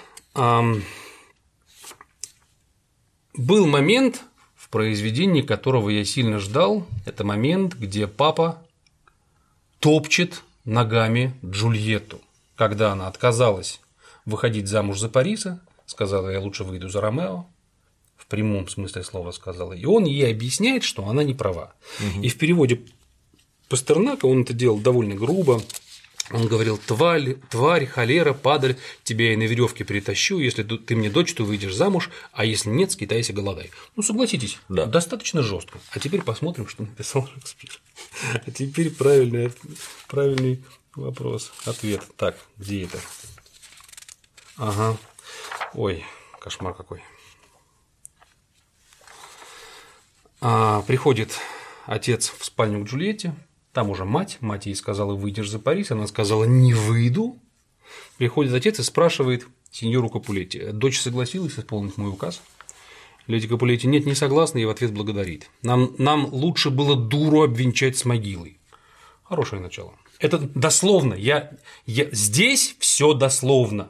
[3.36, 4.22] Был момент,
[4.74, 8.58] произведении, которого я сильно ждал, это момент, где папа
[9.78, 12.20] топчет ногами Джульетту,
[12.56, 13.80] когда она отказалась
[14.24, 17.46] выходить замуж за Париса, сказала, я лучше выйду за Ромео,
[18.16, 21.72] в прямом смысле слова сказала, и он ей объясняет, что она не права.
[22.00, 22.22] Угу.
[22.24, 22.80] И в переводе
[23.68, 25.62] Пастернака он это делал довольно грубо,
[26.30, 31.34] он говорил, тварь, тварь, холера, падаль, тебя я на веревке притащу, если ты мне дочь,
[31.34, 33.70] то выйдешь замуж, а если нет, скитайся голодай.
[33.94, 34.86] Ну, согласитесь, да.
[34.86, 35.78] достаточно жестко.
[35.90, 37.78] А теперь посмотрим, что написал Шекспир.
[38.32, 39.52] А теперь правильный,
[40.08, 42.02] правильный вопрос, ответ.
[42.16, 42.98] Так, где это?
[44.56, 44.96] Ага.
[45.74, 46.04] Ой,
[46.40, 47.02] кошмар какой.
[50.40, 51.38] А, приходит
[51.86, 53.34] отец в спальню к Джульетте,
[53.74, 57.36] там уже мать, мать ей сказала, выйдешь за Париж, она сказала, не выйду.
[58.16, 62.40] Приходит отец и спрашивает сеньору Капулетти, дочь согласилась исполнить мой указ?
[63.26, 65.50] Леди Капулетти, нет, не согласна, и в ответ благодарит.
[65.62, 68.58] Нам, нам лучше было дуру обвенчать с могилой.
[69.24, 69.94] Хорошее начало.
[70.20, 71.14] Это дословно.
[71.14, 71.50] Я,
[71.86, 72.06] я...
[72.12, 73.88] Здесь все дословно.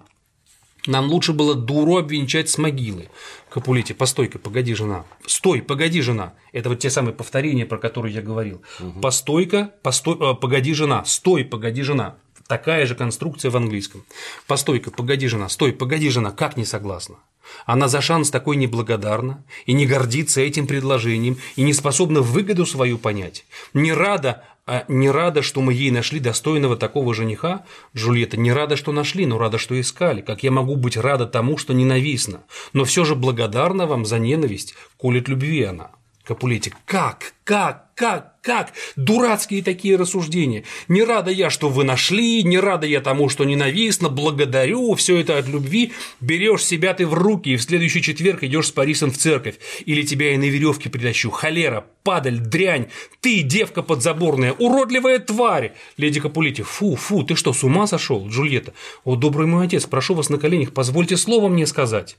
[0.87, 3.11] Нам лучше было дуру обвенчать с могилы.
[3.55, 5.05] Капулете, постой-ка, погоди, жена.
[5.29, 6.33] Стой, погоди, жена.
[6.51, 8.63] Это вот те самые повторения, про которые я говорил.
[8.81, 9.01] Угу.
[9.01, 11.05] Постой-ка, постой, э, погоди, жена.
[11.05, 12.17] Стой, погоди, жена.
[12.49, 14.05] Такая же конструкция в английском.
[14.49, 15.49] Постой-ка, погоди, жена.
[15.49, 16.33] Стой, погоди, жена.
[16.33, 17.19] Как не согласна?
[17.65, 22.99] Она за шанс такой неблагодарна и не гордится этим предложением и не способна выгоду свою
[22.99, 23.45] понять.
[23.73, 27.67] Не рада, а не рада, что мы ей нашли достойного такого жениха?
[27.95, 30.23] Джульетта, не рада, что нашли, но рада, что искали.
[30.23, 32.45] Как я могу быть рада тому, что ненавистна?
[32.73, 35.91] Но все же благодарна вам за ненависть, колет любви она.
[36.25, 38.73] Капулетти, как, как, как, как?
[38.97, 40.65] Дурацкие такие рассуждения.
[40.89, 45.37] Не рада я, что вы нашли, не рада я тому, что ненавистно, благодарю, все это
[45.37, 45.93] от любви.
[46.23, 49.57] Берешь себя ты в руки и в следующий четверг идешь с Парисом в церковь.
[49.85, 51.31] Или тебя я на веревке притащу.
[51.31, 52.87] Холера, падаль, дрянь,
[53.21, 55.75] ты, девка подзаборная, уродливая тварь.
[55.99, 58.73] Леди Капулетти, фу, фу, ты что, с ума сошел, Джульетта?
[59.05, 62.17] О, добрый мой отец, прошу вас на коленях, позвольте слово мне сказать.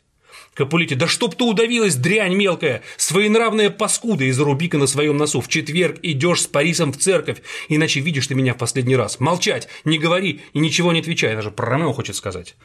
[0.56, 5.42] Капулите, да чтоб ты удавилась, дрянь мелкая, своенравная паскуда из Рубика на своем носу.
[5.42, 9.20] В четверг идешь с Парисом в церковь, иначе видишь ты меня в последний раз.
[9.20, 12.56] Молчать, не говори и ничего не отвечай, даже про Ромео хочет сказать.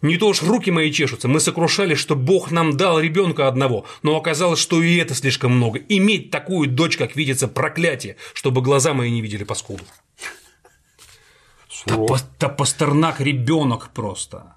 [0.00, 4.16] Не то уж руки мои чешутся, мы сокрушались, что Бог нам дал ребенка одного, но
[4.16, 5.80] оказалось, что и это слишком много.
[5.88, 9.82] Иметь такую дочь, как видится, проклятие, чтобы глаза мои не видели паскуду.
[11.86, 11.96] Да,
[12.38, 14.54] да Пастернак ребенок просто.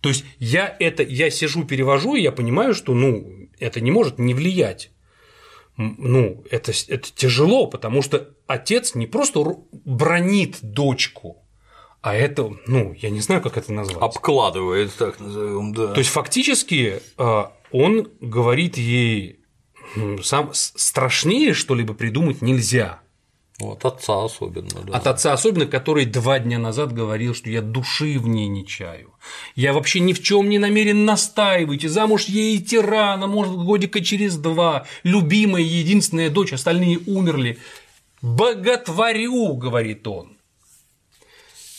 [0.00, 4.18] То есть я это, я сижу, перевожу, и я понимаю, что ну, это не может
[4.18, 4.90] не влиять.
[5.76, 11.42] Ну, это, это тяжело, потому что отец не просто бронит дочку,
[12.02, 14.02] а это, ну, я не знаю, как это назвать.
[14.02, 15.92] Обкладывает, так назовем, да.
[15.92, 19.40] То есть фактически э, он говорит ей,
[20.22, 23.00] сам страшнее что-либо придумать нельзя.
[23.60, 24.96] Вот отца особенно, да.
[24.96, 29.12] От отца особенно, который два дня назад говорил, что я души в ней не чаю.
[29.54, 34.02] Я вообще ни в чем не намерен настаивать, и замуж ей идти рано, может, годика
[34.02, 34.86] через два.
[35.02, 37.58] Любимая, единственная дочь, остальные умерли.
[38.22, 40.36] Боготворю, говорит он.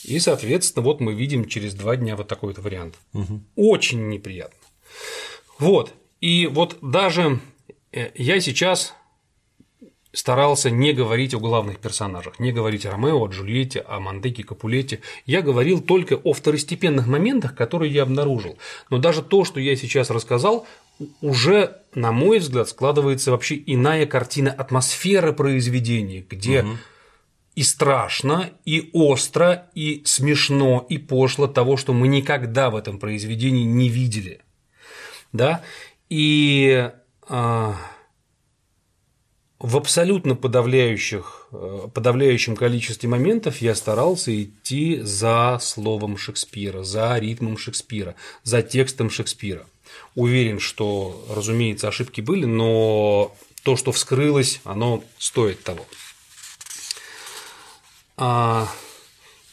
[0.04, 2.96] И, соответственно, вот мы видим через два дня вот такой вот вариант.
[3.56, 4.58] Очень неприятно.
[5.60, 5.94] Вот.
[6.20, 7.40] И вот даже
[7.92, 8.94] э, я сейчас
[10.14, 15.00] старался не говорить о главных персонажах, не говорить о Ромео, о Джульетте, о Мандеке, Капулете.
[15.26, 18.58] Я говорил только о второстепенных моментах, которые я обнаружил.
[18.90, 20.68] Но даже то, что я сейчас рассказал,
[21.22, 26.66] уже, на мой взгляд, складывается вообще иная картина атмосферы произведения, где
[27.56, 33.64] и страшно, и остро, и смешно, и пошло того, что мы никогда в этом произведении
[33.64, 34.42] не видели.
[35.34, 35.62] Да?
[36.10, 36.90] И
[37.28, 37.76] а,
[39.62, 47.58] в абсолютно подавляющих, э, подавляющем количестве моментов я старался идти за словом Шекспира, за ритмом
[47.58, 49.66] Шекспира, за текстом Шекспира.
[50.16, 55.86] Уверен, что, разумеется, ошибки были, но то, что вскрылось, оно стоит того.
[58.18, 58.68] А,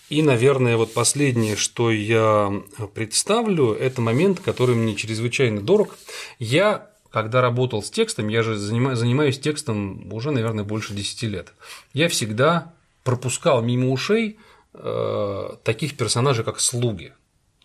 [0.08, 2.62] И, наверное, вот последнее, что я
[2.94, 5.98] представлю, это момент, который мне чрезвычайно дорог.
[6.38, 6.90] Я,
[7.22, 11.52] когда работал с текстом, я же занима- занимаюсь текстом уже, наверное, больше 10 лет,
[11.92, 12.72] я всегда
[13.04, 14.38] пропускал мимо ушей
[14.74, 17.12] э, таких персонажей, как слуги.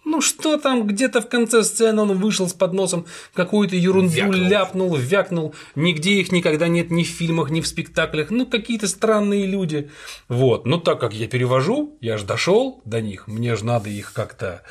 [0.06, 4.48] Ну что там, где-то в конце сцены он вышел с подносом, какую-то ерунду Вякнул.
[4.50, 5.56] ляпнул, вякнул.
[5.76, 8.30] Нигде их никогда нет ни в фильмах, ни в спектаклях.
[8.30, 9.90] Ну, какие-то странные люди.
[10.28, 10.66] Вот.
[10.66, 14.64] Но так как я перевожу, я же дошел до них, мне же надо их как-то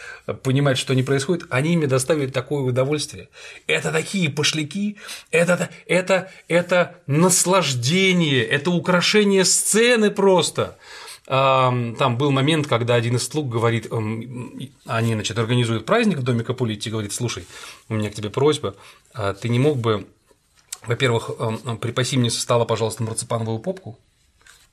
[0.42, 1.46] понимать, что не происходит.
[1.48, 3.30] Они мне доставили такое удовольствие.
[3.66, 4.98] Это такие пошляки,
[5.30, 10.76] это, это, это наслаждение, это украшение сцены просто.
[11.28, 16.42] Ам, Там был момент, когда один из слуг говорит, они, значит, организуют праздник в доме
[16.42, 17.46] Капулетти, говорит, слушай,
[17.88, 18.74] у меня к тебе просьба,
[19.14, 20.06] а ты не мог бы,
[20.86, 21.30] во-первых,
[21.80, 23.98] припаси мне со стола, пожалуйста, марципановую попку,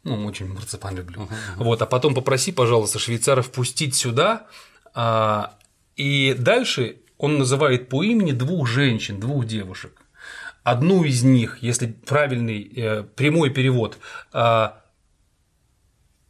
[0.03, 1.27] ну, очень марципан люблю.
[1.57, 4.47] Вот, а потом попроси, пожалуйста, швейцара впустить сюда.
[4.93, 5.55] а,
[5.95, 10.01] и дальше он называет по имени двух женщин, двух девушек.
[10.63, 13.97] Одну из них, если правильный э, прямой перевод,
[14.31, 14.81] а,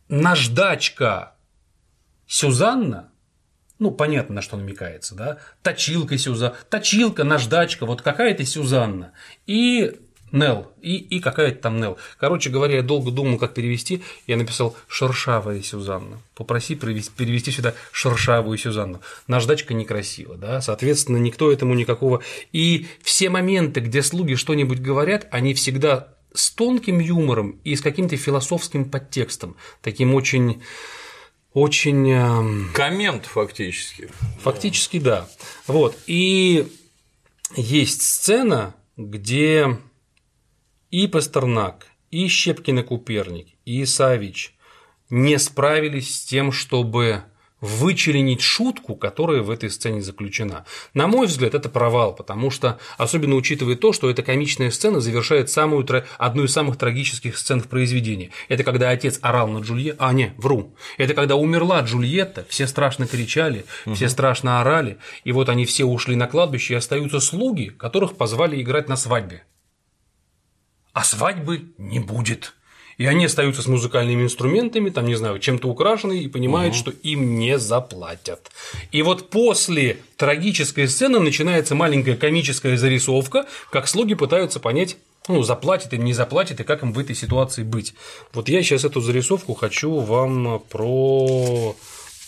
[0.10, 1.34] наждачка
[2.28, 3.10] Сюзанна,
[3.80, 9.13] ну, понятно, на что намекается, да, точилка Сюза, точилка, наждачка, вот какая-то Сюзанна,
[9.48, 9.95] и
[10.32, 11.98] Нел, и, и какая-то там Нел.
[12.19, 16.19] Короче говоря, я долго думал, как перевести, я написал «шершавая Сюзанна».
[16.36, 19.02] Попроси перевести, перевести сюда «шершавую Сюзанну».
[19.28, 22.22] Наждачка некрасиво, да, соответственно, никто этому никакого...
[22.52, 28.18] И все моменты, где слуги что-нибудь говорят, они всегда с тонким юмором и с каким-то
[28.18, 30.62] философским подтекстом, таким очень
[31.54, 34.10] очень эм, Коммент фактически.
[34.42, 35.28] Фактически да.
[35.68, 35.98] Вот.
[36.06, 36.68] И
[37.56, 39.80] есть сцена, где
[40.92, 44.56] и Пастернак, и Щепкин и Куперник, и Савич
[45.10, 47.24] не справились с тем, чтобы
[47.62, 50.65] вычленить шутку, которая в этой сцене заключена.
[50.93, 55.50] На мой взгляд, это провал, потому что, особенно учитывая то, что эта комичная сцена завершает
[55.50, 58.32] самую, одну из самых трагических сцен в произведении.
[58.48, 63.08] Это когда отец орал на Джульетту, а не, вру, это когда умерла Джульетта, все страшно
[63.08, 68.15] кричали, все страшно орали, и вот они все ушли на кладбище, и остаются слуги, которых
[68.15, 69.43] позвали играть на свадьбе.
[70.93, 72.54] А свадьбы не будет.
[73.00, 77.40] И они остаются с музыкальными инструментами, там, не знаю, чем-то украшены, и понимают, что им
[77.40, 78.52] не заплатят.
[78.92, 84.98] И вот после трагической сцены начинается маленькая комическая зарисовка, как слуги пытаются понять,
[85.30, 87.94] ну, заплатит им, не заплатит, и как им в этой ситуации быть.
[88.34, 91.78] Вот я сейчас эту зарисовку хочу вам про...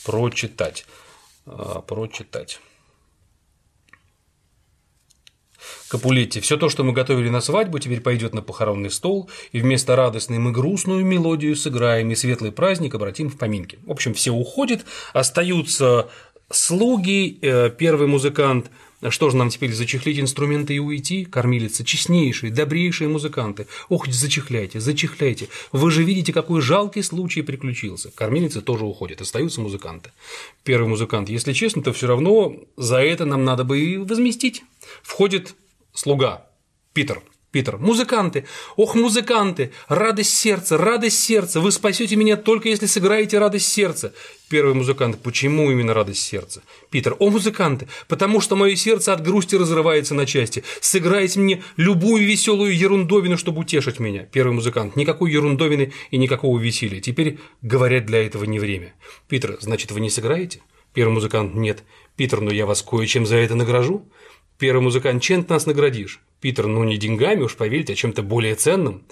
[0.05, 0.85] прочитать.
[1.45, 2.61] А, Прочитать.
[5.87, 6.39] Капулетти.
[6.39, 10.39] Все то, что мы готовили на свадьбу, теперь пойдет на похоронный стол, и вместо радостной
[10.39, 13.79] мы грустную мелодию сыграем, и светлый праздник обратим в поминки.
[13.85, 16.09] В общем, все уходят, остаются
[16.49, 18.69] слуги, э, первый музыкант
[19.09, 21.25] Что же нам теперь зачехлить инструменты и уйти?
[21.25, 23.67] Кормилица, честнейшие, добрейшие музыканты.
[23.89, 25.47] Ох, зачехляйте, зачехляйте.
[25.71, 28.11] Вы же видите, какой жалкий случай приключился.
[28.11, 30.11] Кормилицы тоже уходят, остаются музыканты.
[30.63, 34.63] Первый музыкант, если честно, то все равно за это нам надо бы и возместить.
[35.01, 35.55] Входит
[35.93, 36.47] слуга
[36.93, 37.21] Питер.
[37.51, 38.45] Питер, музыканты,
[38.77, 44.13] ох, музыканты, радость сердца, радость сердца, вы спасете меня только если сыграете радость сердца.
[44.47, 46.63] Первый музыкант, почему именно радость сердца?
[46.89, 50.63] Питер, о, музыканты, потому что мое сердце от грусти разрывается на части.
[50.79, 54.23] Сыграйте мне любую веселую ерундовину, чтобы утешить меня.
[54.31, 57.01] Первый музыкант, никакой ерундовины и никакого веселья.
[57.01, 58.93] Теперь говорят для этого не время.
[59.27, 60.61] Питер, значит, вы не сыграете?
[60.93, 61.83] Первый музыкант, нет.
[62.15, 64.05] Питер, но я вас кое-чем за это награжу.
[64.61, 66.21] Первый музыкант, чем ты нас наградишь?
[66.39, 69.03] Питер, ну не деньгами, уж поверьте, а чем-то более ценным.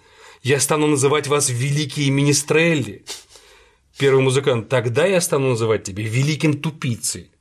[0.44, 3.04] Я стану называть вас великие министрелли.
[3.98, 7.32] Первый музыкант, тогда я стану называть тебя великим тупицей.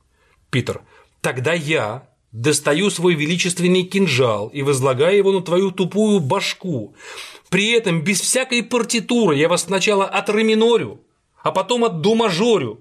[0.49, 0.81] Питер,
[1.21, 6.95] тогда я достаю свой величественный кинжал и возлагаю его на твою тупую башку.
[7.49, 10.99] При этом без всякой партитуры я вас сначала отреминорю,
[11.43, 12.79] а потом от до мажорю.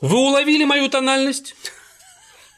[0.00, 1.54] Вы уловили мою тональность?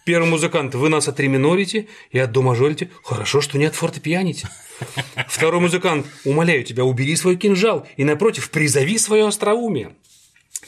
[0.05, 2.91] Первый музыкант, вы нас отреминорите и отдомажорите.
[3.05, 4.49] Хорошо, что не отфортепианите.
[5.29, 9.95] Второй музыкант, умоляю тебя, убери свой кинжал и, напротив, призови свое остроумие.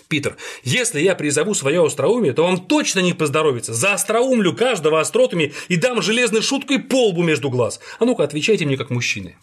[0.08, 3.74] Питер, если я призову свое остроумие, то вам точно не поздоровится.
[3.74, 7.80] За остроумлю каждого остротами и дам железной шуткой полбу между глаз.
[7.98, 9.36] А ну-ка, отвечайте мне как мужчины.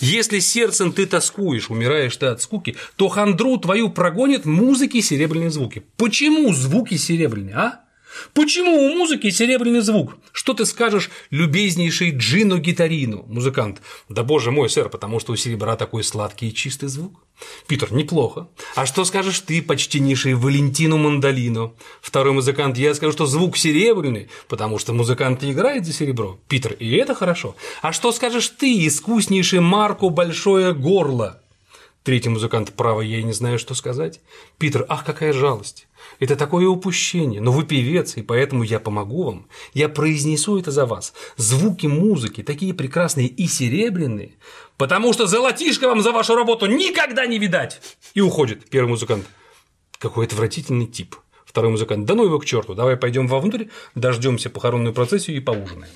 [0.00, 5.82] Если сердцем ты тоскуешь, умираешь ты от скуки, то хандру твою прогонят музыки серебряные звуки.
[5.96, 7.87] Почему звуки серебряные, а?
[8.34, 10.16] Почему у музыки серебряный звук?
[10.32, 13.80] Что ты скажешь, любезнейший Джину Гитарину, музыкант?
[14.08, 17.20] Да боже мой, сэр, потому что у серебра такой сладкий и чистый звук.
[17.66, 18.48] Питер, неплохо.
[18.74, 21.74] А что скажешь ты, почтеннейший Валентину Мандолину?
[22.00, 26.38] Второй музыкант, я скажу, что звук серебряный, потому что музыкант играет за серебро.
[26.48, 27.54] Питер, и это хорошо.
[27.82, 31.40] А что скажешь ты, искуснейший Марку Большое Горло?
[32.02, 34.20] Третий музыкант, право, я и не знаю, что сказать.
[34.56, 35.87] Питер, ах, какая жалость.
[36.18, 39.46] Это такое упущение, но вы певец, и поэтому я помогу вам.
[39.74, 41.14] Я произнесу это за вас.
[41.36, 44.32] Звуки музыки такие прекрасные и серебряные,
[44.76, 47.80] потому что золотишко вам за вашу работу никогда не видать.
[48.14, 49.26] И уходит первый музыкант.
[49.98, 51.16] Какой отвратительный тип.
[51.44, 55.92] Второй музыкант, да ну его к черту, давай пойдем вовнутрь, дождемся похоронную процессию и поужинаем.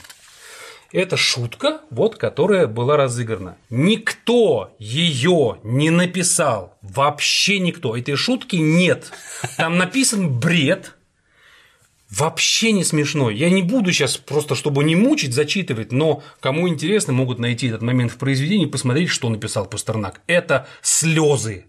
[0.92, 3.56] Это шутка, вот, которая была разыграна.
[3.70, 6.76] Никто ее не написал.
[6.82, 7.96] Вообще никто.
[7.96, 9.10] Этой шутки нет.
[9.56, 10.94] Там написан бред.
[12.10, 13.30] Вообще не смешно.
[13.30, 17.80] Я не буду сейчас просто, чтобы не мучить, зачитывать, но кому интересно, могут найти этот
[17.80, 20.20] момент в произведении и посмотреть, что написал Пастернак.
[20.26, 21.64] Это слезы.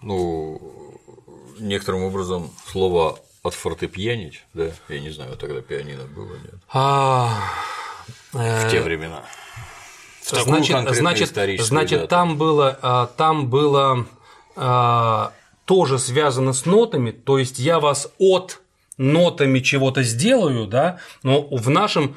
[0.00, 0.98] Ну,
[1.60, 4.70] некоторым образом слово отфортепьянить, да?
[4.88, 6.54] Я не знаю, тогда пианино было, нет?
[6.72, 7.38] А,
[8.32, 9.22] В те времена.
[10.22, 12.08] В такую значит, значит, значит дату.
[12.08, 14.06] там было, а, там было
[14.54, 15.32] а,
[15.64, 18.62] тоже связано с нотами, то есть я вас от
[18.96, 22.14] нотами чего-то сделаю, да, но в нашем,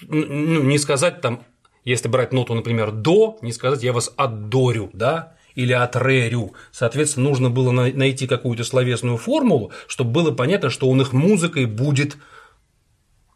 [0.00, 1.44] ну, не сказать там,
[1.84, 6.54] если брать ноту, например, до, не сказать я вас отдорю, да, или отрерю.
[6.72, 11.66] Соответственно, нужно было на- найти какую-то словесную формулу, чтобы было понятно, что он их музыкой
[11.66, 12.16] будет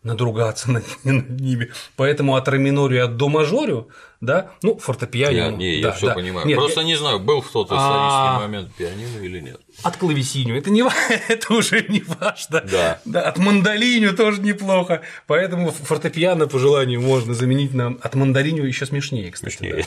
[0.05, 1.71] надругаться над, над ними.
[1.97, 3.89] Поэтому от ре минорю и от до мажорю,
[4.21, 5.35] да, ну, фортепиано.
[5.35, 6.15] Я, не, я да, все да.
[6.15, 6.47] понимаю.
[6.47, 7.75] Нет, Просто не знаю, был в тот А.
[7.75, 9.61] исторический момент пианино или нет.
[9.83, 10.85] От клавесиню, это, не,
[11.29, 12.65] это уже не важно.
[13.05, 13.21] Да.
[13.21, 15.03] От мандолиню тоже неплохо.
[15.27, 19.87] Поэтому фортепиано по желанию можно заменить на от мандолиню еще смешнее, кстати.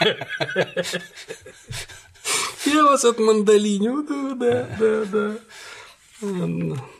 [0.00, 0.16] да.
[2.64, 5.34] Я вас от мандолиню, да, да, да, да.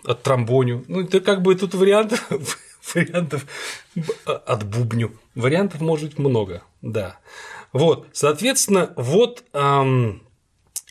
[0.04, 0.84] От тромбоню.
[0.88, 2.26] Ну, это как бы тут вариантов,
[2.94, 3.46] вариантов
[4.24, 5.12] от бубню.
[5.34, 7.18] Вариантов может быть много, да.
[7.72, 10.22] Вот, соответственно, вот ам,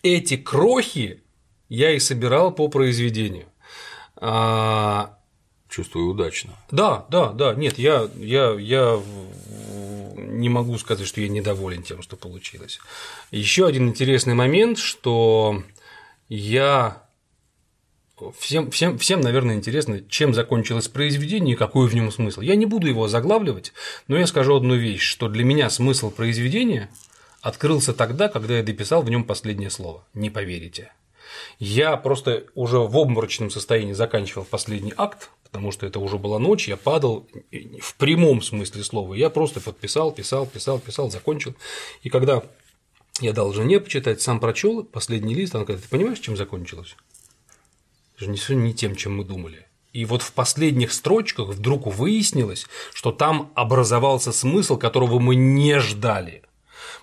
[0.04, 1.22] эти крохи
[1.70, 3.46] я и собирал по произведению.
[4.16, 5.18] А,
[5.70, 6.52] Чувствую удачно.
[6.70, 9.02] да, да, да, нет, я, я, я
[10.18, 12.80] не могу сказать, что я недоволен тем, что получилось.
[13.32, 15.64] Еще один интересный момент, что
[16.30, 17.04] я
[18.38, 22.42] всем, всем, всем, наверное, интересно, чем закончилось произведение и какой в нем смысл.
[22.42, 23.74] Я не буду его заглавливать,
[24.08, 26.90] но я скажу одну вещь, что для меня смысл произведения
[27.42, 30.06] открылся тогда, когда я дописал в нем последнее слово.
[30.14, 30.94] Не поверите.
[31.60, 36.68] Я просто уже в обморочном состоянии заканчивал последний акт, потому что это уже была ночь,
[36.68, 37.28] я падал
[37.82, 39.14] в прямом смысле слова.
[39.14, 41.56] Я просто подписал, писал, писал, писал, закончил.
[42.04, 42.44] И когда
[43.20, 46.96] я дал жене почитать, сам прочел последний лист, она говорит, ты понимаешь, чем закончилось?
[48.22, 49.66] Это же все не тем, чем мы думали.
[49.94, 56.44] И вот в последних строчках вдруг выяснилось, что там образовался смысл, которого мы не ждали.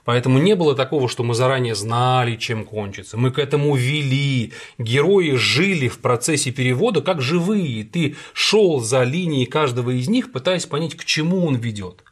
[0.05, 3.17] Поэтому не было такого, что мы заранее знали, чем кончится.
[3.17, 4.53] Мы к этому вели.
[4.79, 7.85] Герои жили в процессе перевода как живые.
[7.85, 12.05] Ты шел за линией каждого из них, пытаясь понять, к чему он ведет.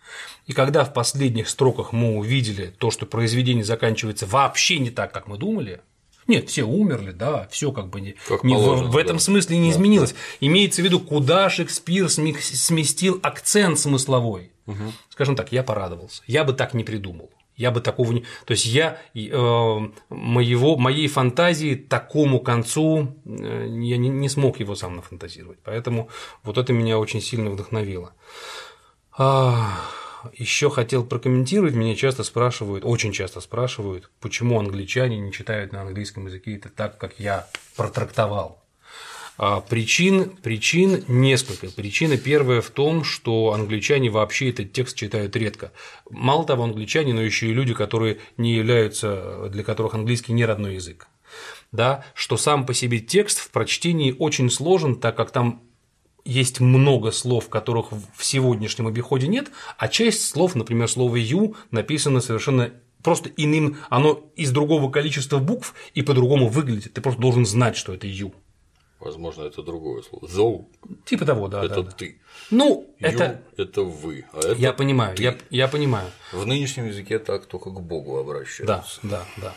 [0.46, 5.26] И когда в последних строках мы увидели то, что произведение заканчивается вообще не так, как
[5.28, 5.80] мы думали,
[6.26, 9.22] нет, все умерли, да, все как бы не, Как не в- положено, в, этом да.
[9.22, 10.14] смысле не изменилось.
[10.40, 14.52] Имеется в виду, куда Шекспир сместил акцент смысловой.
[15.10, 16.22] Скажем так, я порадовался.
[16.26, 17.30] Я бы так не придумал.
[17.56, 18.20] Я бы такого не.
[18.44, 19.78] То есть я э,
[20.10, 25.58] моего, моей фантазии такому концу э, я не, не смог его сам нафантазировать.
[25.64, 26.10] Поэтому
[26.42, 28.12] вот это меня очень сильно вдохновило.
[30.34, 36.26] Еще хотел прокомментировать, меня часто спрашивают, очень часто спрашивают, почему англичане не читают на английском
[36.26, 37.46] языке это так, как я
[37.76, 38.62] протрактовал.
[39.38, 41.68] А, Причин, причин несколько.
[41.68, 45.72] Причина первая в том, что англичане вообще этот текст читают редко.
[46.08, 50.74] Мало того, англичане, но еще и люди, которые не являются, для которых английский не родной
[50.74, 51.08] язык.
[51.70, 55.62] Да, что сам по себе текст в прочтении очень сложен, так как там
[56.26, 62.20] есть много слов, которых в сегодняшнем обиходе нет, а часть слов, например, слово «ю» написано
[62.20, 62.72] совершенно
[63.02, 66.92] просто иным, оно из другого количества букв и по-другому выглядит.
[66.94, 68.34] Ты просто должен знать, что это «ю».
[68.98, 70.26] Возможно, это другое слово.
[70.26, 70.68] Зоу
[71.04, 71.64] Типа того, да.
[71.64, 72.20] это да, ты.
[72.50, 73.42] Ну, Ю это.
[73.56, 74.24] это вы.
[74.32, 75.22] А это Я понимаю, ты.
[75.22, 76.10] я, я понимаю.
[76.32, 78.66] В нынешнем языке так только к Богу обращаются.
[78.66, 79.54] Да, да, да.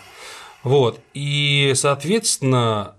[0.63, 0.99] Вот.
[1.13, 2.97] И, соответственно,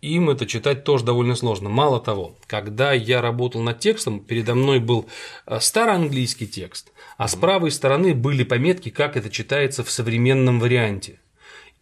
[0.00, 1.68] им это читать тоже довольно сложно.
[1.68, 5.06] Мало того, когда я работал над текстом, передо мной был
[5.44, 11.20] а, староанглийский текст, а с правой стороны были пометки, как это читается в современном варианте.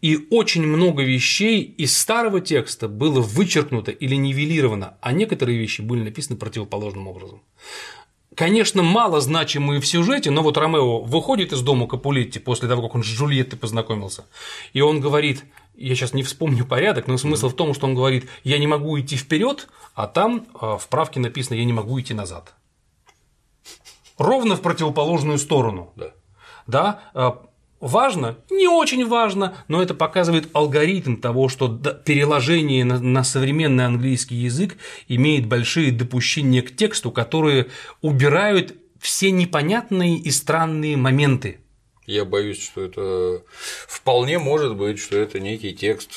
[0.01, 6.03] И очень много вещей из старого текста было вычеркнуто или нивелировано, а некоторые вещи были
[6.03, 7.41] написаны противоположным образом.
[8.35, 12.95] Конечно, мало значимые в сюжете, но вот Ромео выходит из дома Капулетти после того, как
[12.95, 14.25] он с Джульеттой познакомился,
[14.73, 15.45] и он говорит,
[15.75, 18.99] я сейчас не вспомню порядок, но смысл в том, что он говорит, я не могу
[18.99, 22.53] идти вперед, а там а, в правке написано, я не могу идти назад.
[24.17, 25.91] Ровно в противоположную сторону.
[25.95, 26.11] Да.
[26.67, 27.41] Да, а,
[27.79, 34.77] важно, не очень важно, но это показывает алгоритм того, что переложение на современный английский язык
[35.07, 37.67] имеет большие допущения к тексту, которые
[38.01, 41.59] убирают все непонятные и странные моменты.
[42.05, 43.43] Я боюсь, что это
[43.87, 46.11] вполне может быть, что это некий текст,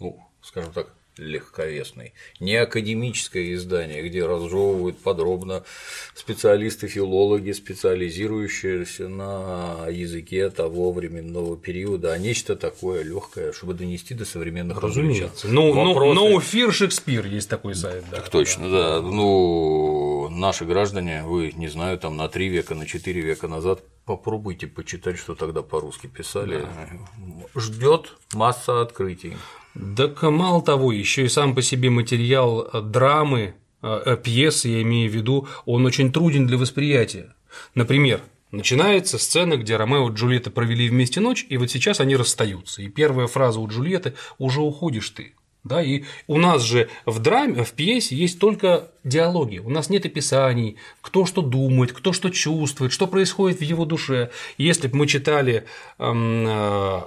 [0.00, 5.62] ну, скажем так, легковесный, не академическое издание, где разжевывают подробно
[6.14, 14.80] специалисты-филологи, специализирующиеся на языке того временного периода, а нечто такое легкое, чтобы донести до современных
[14.80, 15.48] Разумеется.
[15.48, 18.16] Ну, ну, Вопросы- no Fear Шекспир есть такой сайт, да.
[18.16, 19.02] Так точно, да.
[19.02, 24.66] Ну, наши граждане, вы, не знаю, там на три века, на четыре века назад попробуйте
[24.66, 26.66] почитать, что тогда по-русски писали.
[27.54, 29.36] Ждет масса открытий.
[29.96, 34.82] Так мало того, еще и сам по себе материал э, драмы, э, э, пьесы, я
[34.82, 37.34] имею в виду, он очень труден для восприятия.
[37.74, 42.82] Например, начинается сцена, где Ромео и Джульетта провели вместе ночь, и вот сейчас они расстаются.
[42.82, 45.34] И первая фраза у Джульетты «уже уходишь ты».
[45.64, 50.04] Да, и у нас же в драме, в пьесе есть только диалоги, у нас нет
[50.04, 54.32] описаний, кто что думает, кто что чувствует, что происходит в его душе.
[54.58, 55.64] Если бы мы читали
[55.98, 57.02] эм, э,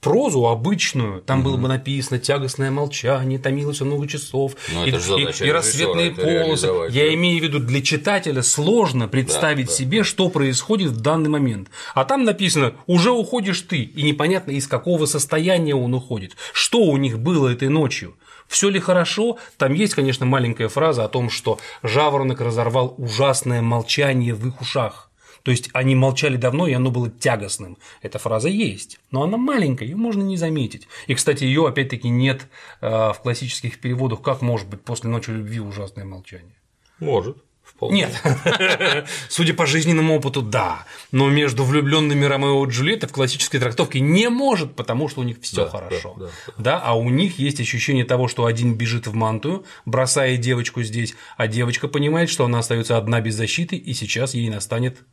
[0.00, 5.50] прозу обычную, там было бы написано тягостное молчание, томилось много часов, Ну, и, и- и
[5.50, 6.66] рассветные полосы.
[6.90, 7.14] Я да.
[7.14, 11.68] имею в виду, для читателя сложно представить да, себе, что происходит в данный момент.
[11.94, 16.96] А там написано уже уходишь ты, и непонятно из какого состояния он уходит, что у
[16.96, 18.14] них было этой ночью.
[18.46, 19.36] Все ли хорошо?
[19.58, 25.07] Там есть, конечно, маленькая фраза о том, что жаворонок разорвал ужасное молчание в их ушах.
[25.42, 27.78] То есть они молчали давно, и оно было тягостным.
[28.02, 30.88] Эта фраза есть, но она маленькая, ее можно не заметить.
[31.06, 32.48] И, кстати, ее опять-таки нет
[32.80, 34.22] э, в классических переводах.
[34.22, 36.54] Как может быть после ночи любви ужасное молчание?
[36.98, 37.38] Может.
[37.62, 38.08] Вполне.
[38.08, 38.22] Нет.
[39.28, 40.86] Судя по жизненному опыту, да.
[41.12, 45.36] Но между влюбленными Ромео и Джульеттой в классической трактовке не может, потому что у них
[45.42, 46.14] все Да, хорошо.
[46.18, 50.38] да, да, Да, а у них есть ощущение того, что один бежит в мантую, бросая
[50.38, 55.04] девочку здесь, а девочка понимает, что она остается одна без защиты, и сейчас ей настанет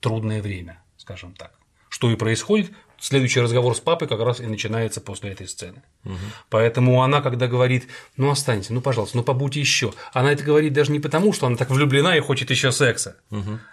[0.00, 1.52] трудное время, скажем так.
[1.96, 5.82] что и происходит, следующий разговор с папой как раз и начинается после этой сцены.
[6.50, 7.88] Поэтому она, когда говорит,
[8.18, 11.56] ну останься, ну пожалуйста, ну побудьте еще, она это говорит даже не потому, что она
[11.56, 13.16] так влюблена и хочет еще секса,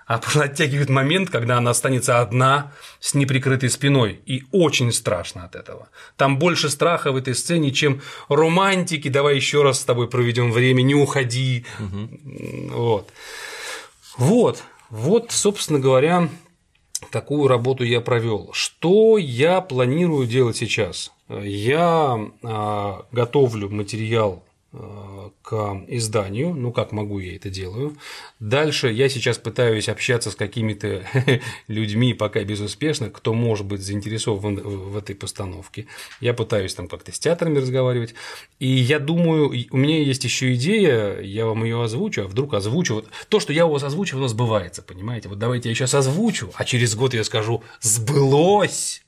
[0.05, 2.71] а просто оттягивает момент, когда она останется одна
[3.01, 5.89] с неприкрытой спиной, и очень страшно от этого.
[6.15, 10.81] Там больше страха в этой сцене, чем романтики, давай еще раз с тобой проведем время,
[10.81, 11.65] не уходи.
[11.79, 13.11] Вот.
[14.15, 16.29] Вот, вот, собственно говоря,
[17.11, 18.49] такую работу я провел.
[18.53, 21.11] Что я планирую делать сейчас?
[21.29, 24.43] Я а, готовлю материал
[24.73, 27.95] к изданию, ну как могу я это делаю.
[28.39, 31.03] Дальше я сейчас пытаюсь общаться с какими-то
[31.67, 35.85] людьми, пока безуспешно, кто может быть заинтересован в этой постановке.
[36.19, 38.15] Я пытаюсь там как-то с театрами разговаривать.
[38.57, 42.95] И я думаю, у меня есть еще идея, я вам ее озвучу, а вдруг озвучу.
[42.95, 45.29] Вот то, что я у вас озвучу, оно сбывается, понимаете?
[45.29, 49.03] Вот давайте я сейчас озвучу, а через год я скажу «сбылось».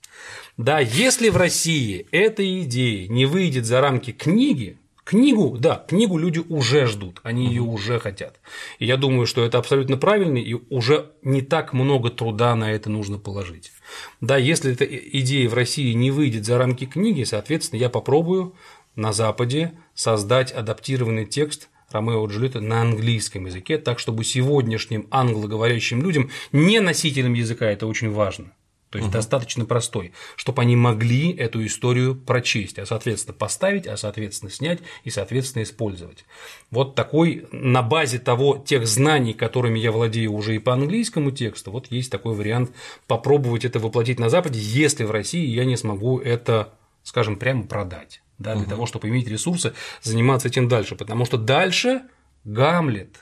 [0.57, 6.39] Да, если в России эта идея не выйдет за рамки книги, Книгу, да, книгу люди
[6.39, 8.39] уже ждут, они ее уже хотят.
[8.79, 12.89] И я думаю, что это абсолютно правильно, и уже не так много труда на это
[12.89, 13.71] нужно положить.
[14.19, 18.55] Да, если эта идея в России не выйдет за рамки книги, соответственно, я попробую
[18.95, 26.01] на Западе создать адаптированный текст Ромео и Джульетта на английском языке, так чтобы сегодняшним англоговорящим
[26.01, 28.53] людям, не носителям языка, это очень важно,
[28.95, 29.17] то есть угу.
[29.17, 35.09] достаточно простой, чтобы они могли эту историю прочесть, а соответственно поставить, а соответственно снять и
[35.09, 36.23] соответственно использовать.
[36.71, 41.71] Вот такой на базе того тех знаний, которыми я владею уже и по английскому тексту,
[41.71, 42.71] вот есть такой вариант
[43.05, 46.73] попробовать это воплотить на Западе, если в России я не смогу это,
[47.03, 48.69] скажем, прямо продать, да, для угу.
[48.69, 49.73] того, чтобы иметь ресурсы
[50.03, 52.03] заниматься этим дальше, потому что дальше
[52.45, 53.19] Гамлет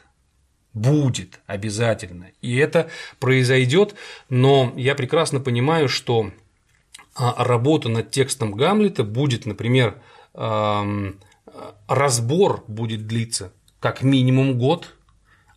[0.73, 2.27] будет обязательно.
[2.41, 3.95] И это произойдет,
[4.29, 6.31] но я прекрасно понимаю, что
[7.15, 10.01] а, работа над текстом Гамлета будет, например,
[11.87, 14.95] разбор будет длиться как минимум год,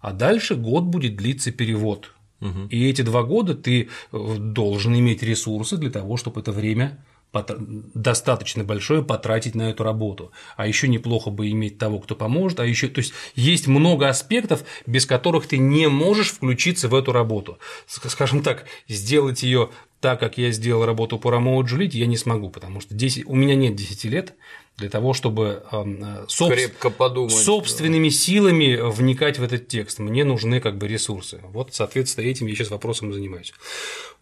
[0.00, 2.12] а дальше год будет длиться перевод.
[2.40, 2.66] Угу.
[2.70, 7.02] И эти два года ты э, должен иметь ресурсы для того, чтобы это время
[7.43, 10.32] достаточно большое потратить на эту работу.
[10.57, 12.61] А еще неплохо бы иметь того, кто поможет.
[12.61, 17.12] А еще, то есть есть много аспектов, без которых ты не можешь включиться в эту
[17.12, 17.59] работу.
[17.87, 19.70] Скажем так, сделать ее
[20.07, 23.34] так, как я сделал работу по Ромео Джульетте, я не смогу, потому что 10, у
[23.34, 24.34] меня нет 10 лет
[24.76, 26.52] для того, чтобы э, соб...
[26.52, 27.34] Крепко подумать.
[27.34, 29.98] собственными силами вникать в этот текст.
[29.98, 31.40] Мне нужны как бы ресурсы.
[31.50, 33.52] Вот, соответственно, этим я сейчас вопросом занимаюсь.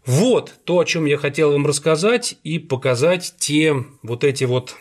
[0.07, 4.75] Вот то, о чем я хотел вам рассказать и показать те вот эти вот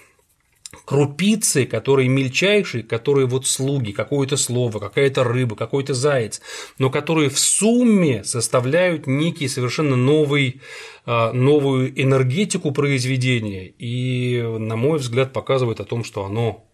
[0.84, 6.40] крупицы, которые мельчайшие, которые вот слуги, какое-то слово, какая-то рыба, какой-то заяц,
[6.78, 10.60] но которые в сумме составляют некий совершенно новый,
[11.06, 16.64] а, новую энергетику произведения и, на мой взгляд, показывает о том, что оно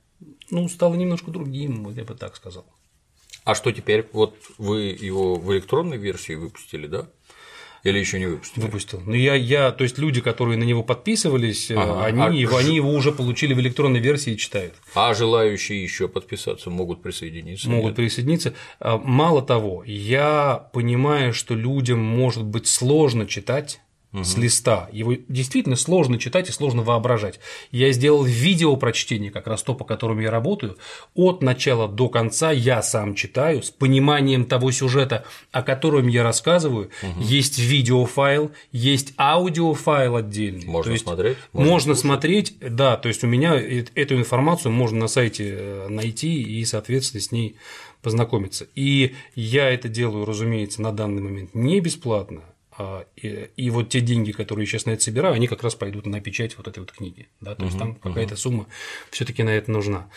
[0.50, 2.66] ну, стало немножко другим, я бы так сказал.
[3.44, 4.06] А что теперь?
[4.12, 7.08] Вот вы его в электронной версии выпустили, да?
[7.82, 8.62] Или еще не выпустил?
[8.62, 9.02] Выпустил.
[9.06, 12.04] Ну, я, я, то есть люди, которые на него подписывались, э, ага.
[12.04, 12.28] они, а...
[12.28, 14.74] его, они его уже получили в электронной версии и читают.
[14.94, 17.70] А желающие еще подписаться могут присоединиться?
[17.70, 17.96] Могут нет?
[17.96, 18.54] присоединиться.
[18.80, 23.80] А, мало того, я понимаю, что людям может быть сложно читать
[24.12, 24.24] угу.
[24.24, 24.88] с листа.
[24.92, 27.40] Его действительно сложно читать и сложно воображать.
[27.70, 30.76] Я сделал видео прочтение, как раз то, по которому я работаю.
[31.14, 36.90] От начала до конца я сам читаю с пониманием того сюжета, о котором я рассказываю.
[37.02, 37.22] Угу.
[37.22, 40.66] Есть видеофайл, есть аудиофайл отдельный.
[40.66, 41.36] Можно есть смотреть.
[41.52, 42.96] Можно, можно смотреть, да.
[42.96, 47.56] То есть у меня эту информацию можно на сайте э, найти и, соответственно, с ней
[48.02, 48.66] познакомиться.
[48.74, 52.42] И я это делаю, разумеется, на данный момент не бесплатно.
[52.80, 56.06] А, и, и вот те деньги, которые сейчас на это собираю, они как раз пойдут
[56.06, 57.28] на печать вот этой вот книги.
[57.40, 57.54] Да?
[57.54, 58.66] То есть там какая-то сумма
[59.10, 60.08] все-таки на это нужна.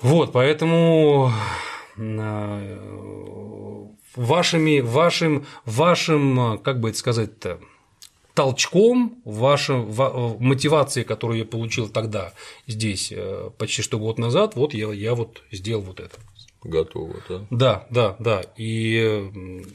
[0.00, 1.30] Вот, поэтому
[1.98, 7.60] а, вашими, вашим, вашим, как бы это сказать-то,
[8.32, 9.92] толчком, вашим
[10.40, 12.32] мотивацией, которую я получил тогда
[12.66, 16.16] здесь э, почти что год назад, вот я, я вот сделал вот это.
[16.64, 17.46] Готово, да?
[17.50, 18.42] Да, да, да.
[18.56, 19.70] И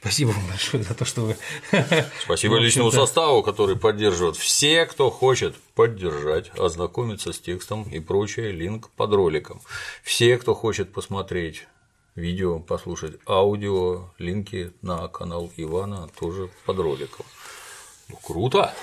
[0.00, 1.36] Спасибо вам большое за то, что вы.
[2.24, 4.34] Спасибо личному составу, который поддерживает.
[4.36, 9.60] Все, кто хочет поддержать, ознакомиться с текстом и прочее, линк под роликом.
[10.02, 11.66] Все, кто хочет посмотреть
[12.14, 17.26] видео, послушать аудио, линки на канал Ивана тоже под роликом.
[18.08, 18.74] Ну, круто!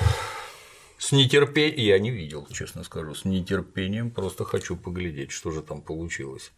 [0.99, 5.81] С нетерпением, я не видел, честно скажу, с нетерпением просто хочу поглядеть, что же там
[5.81, 6.51] получилось.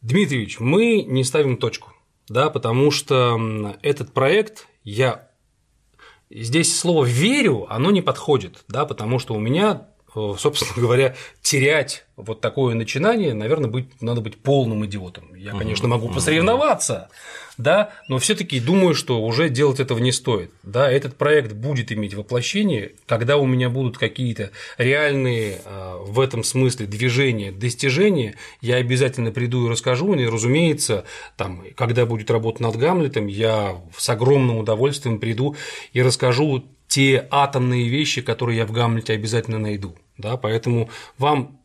[0.00, 1.92] Дмитриевич, мы не ставим точку.
[2.28, 5.28] Да, потому что этот проект я
[6.30, 12.40] здесь слово верю, оно не подходит, да, потому что у меня собственно говоря, терять вот
[12.40, 15.34] такое начинание, наверное, быть, надо быть полным идиотом.
[15.34, 17.08] Я, конечно, могу посоревноваться,
[17.56, 20.50] да, но все таки думаю, что уже делать этого не стоит.
[20.62, 26.44] Да, этот проект будет иметь воплощение, когда у меня будут какие-то реальные э, в этом
[26.44, 31.04] смысле движения, достижения, я обязательно приду и расскажу, и, разумеется,
[31.36, 35.56] там, когда будет работа над Гамлетом, я с огромным удовольствием приду
[35.92, 39.96] и расскажу те атомные вещи, которые я в Гамлете обязательно найду.
[40.18, 41.58] Да, поэтому вам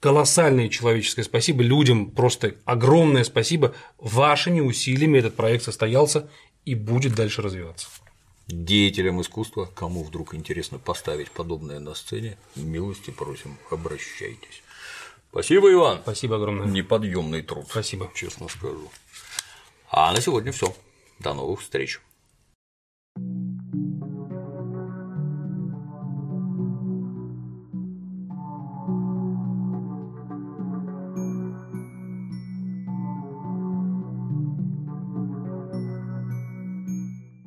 [0.00, 3.74] колоссальное человеческое спасибо, людям просто огромное спасибо.
[3.98, 6.30] Вашими усилиями этот проект состоялся
[6.64, 7.86] и будет дальше развиваться.
[8.46, 14.62] Деятелям искусства, кому вдруг интересно поставить подобное на сцене, милости просим, обращайтесь.
[15.32, 15.98] Спасибо, Иван.
[16.02, 16.66] Спасибо огромное.
[16.66, 17.66] Неподъемный труд.
[17.68, 18.10] Спасибо.
[18.14, 18.90] Честно скажу.
[19.90, 20.74] А на сегодня все.
[21.18, 22.00] До новых встреч.
[23.14, 23.71] thank you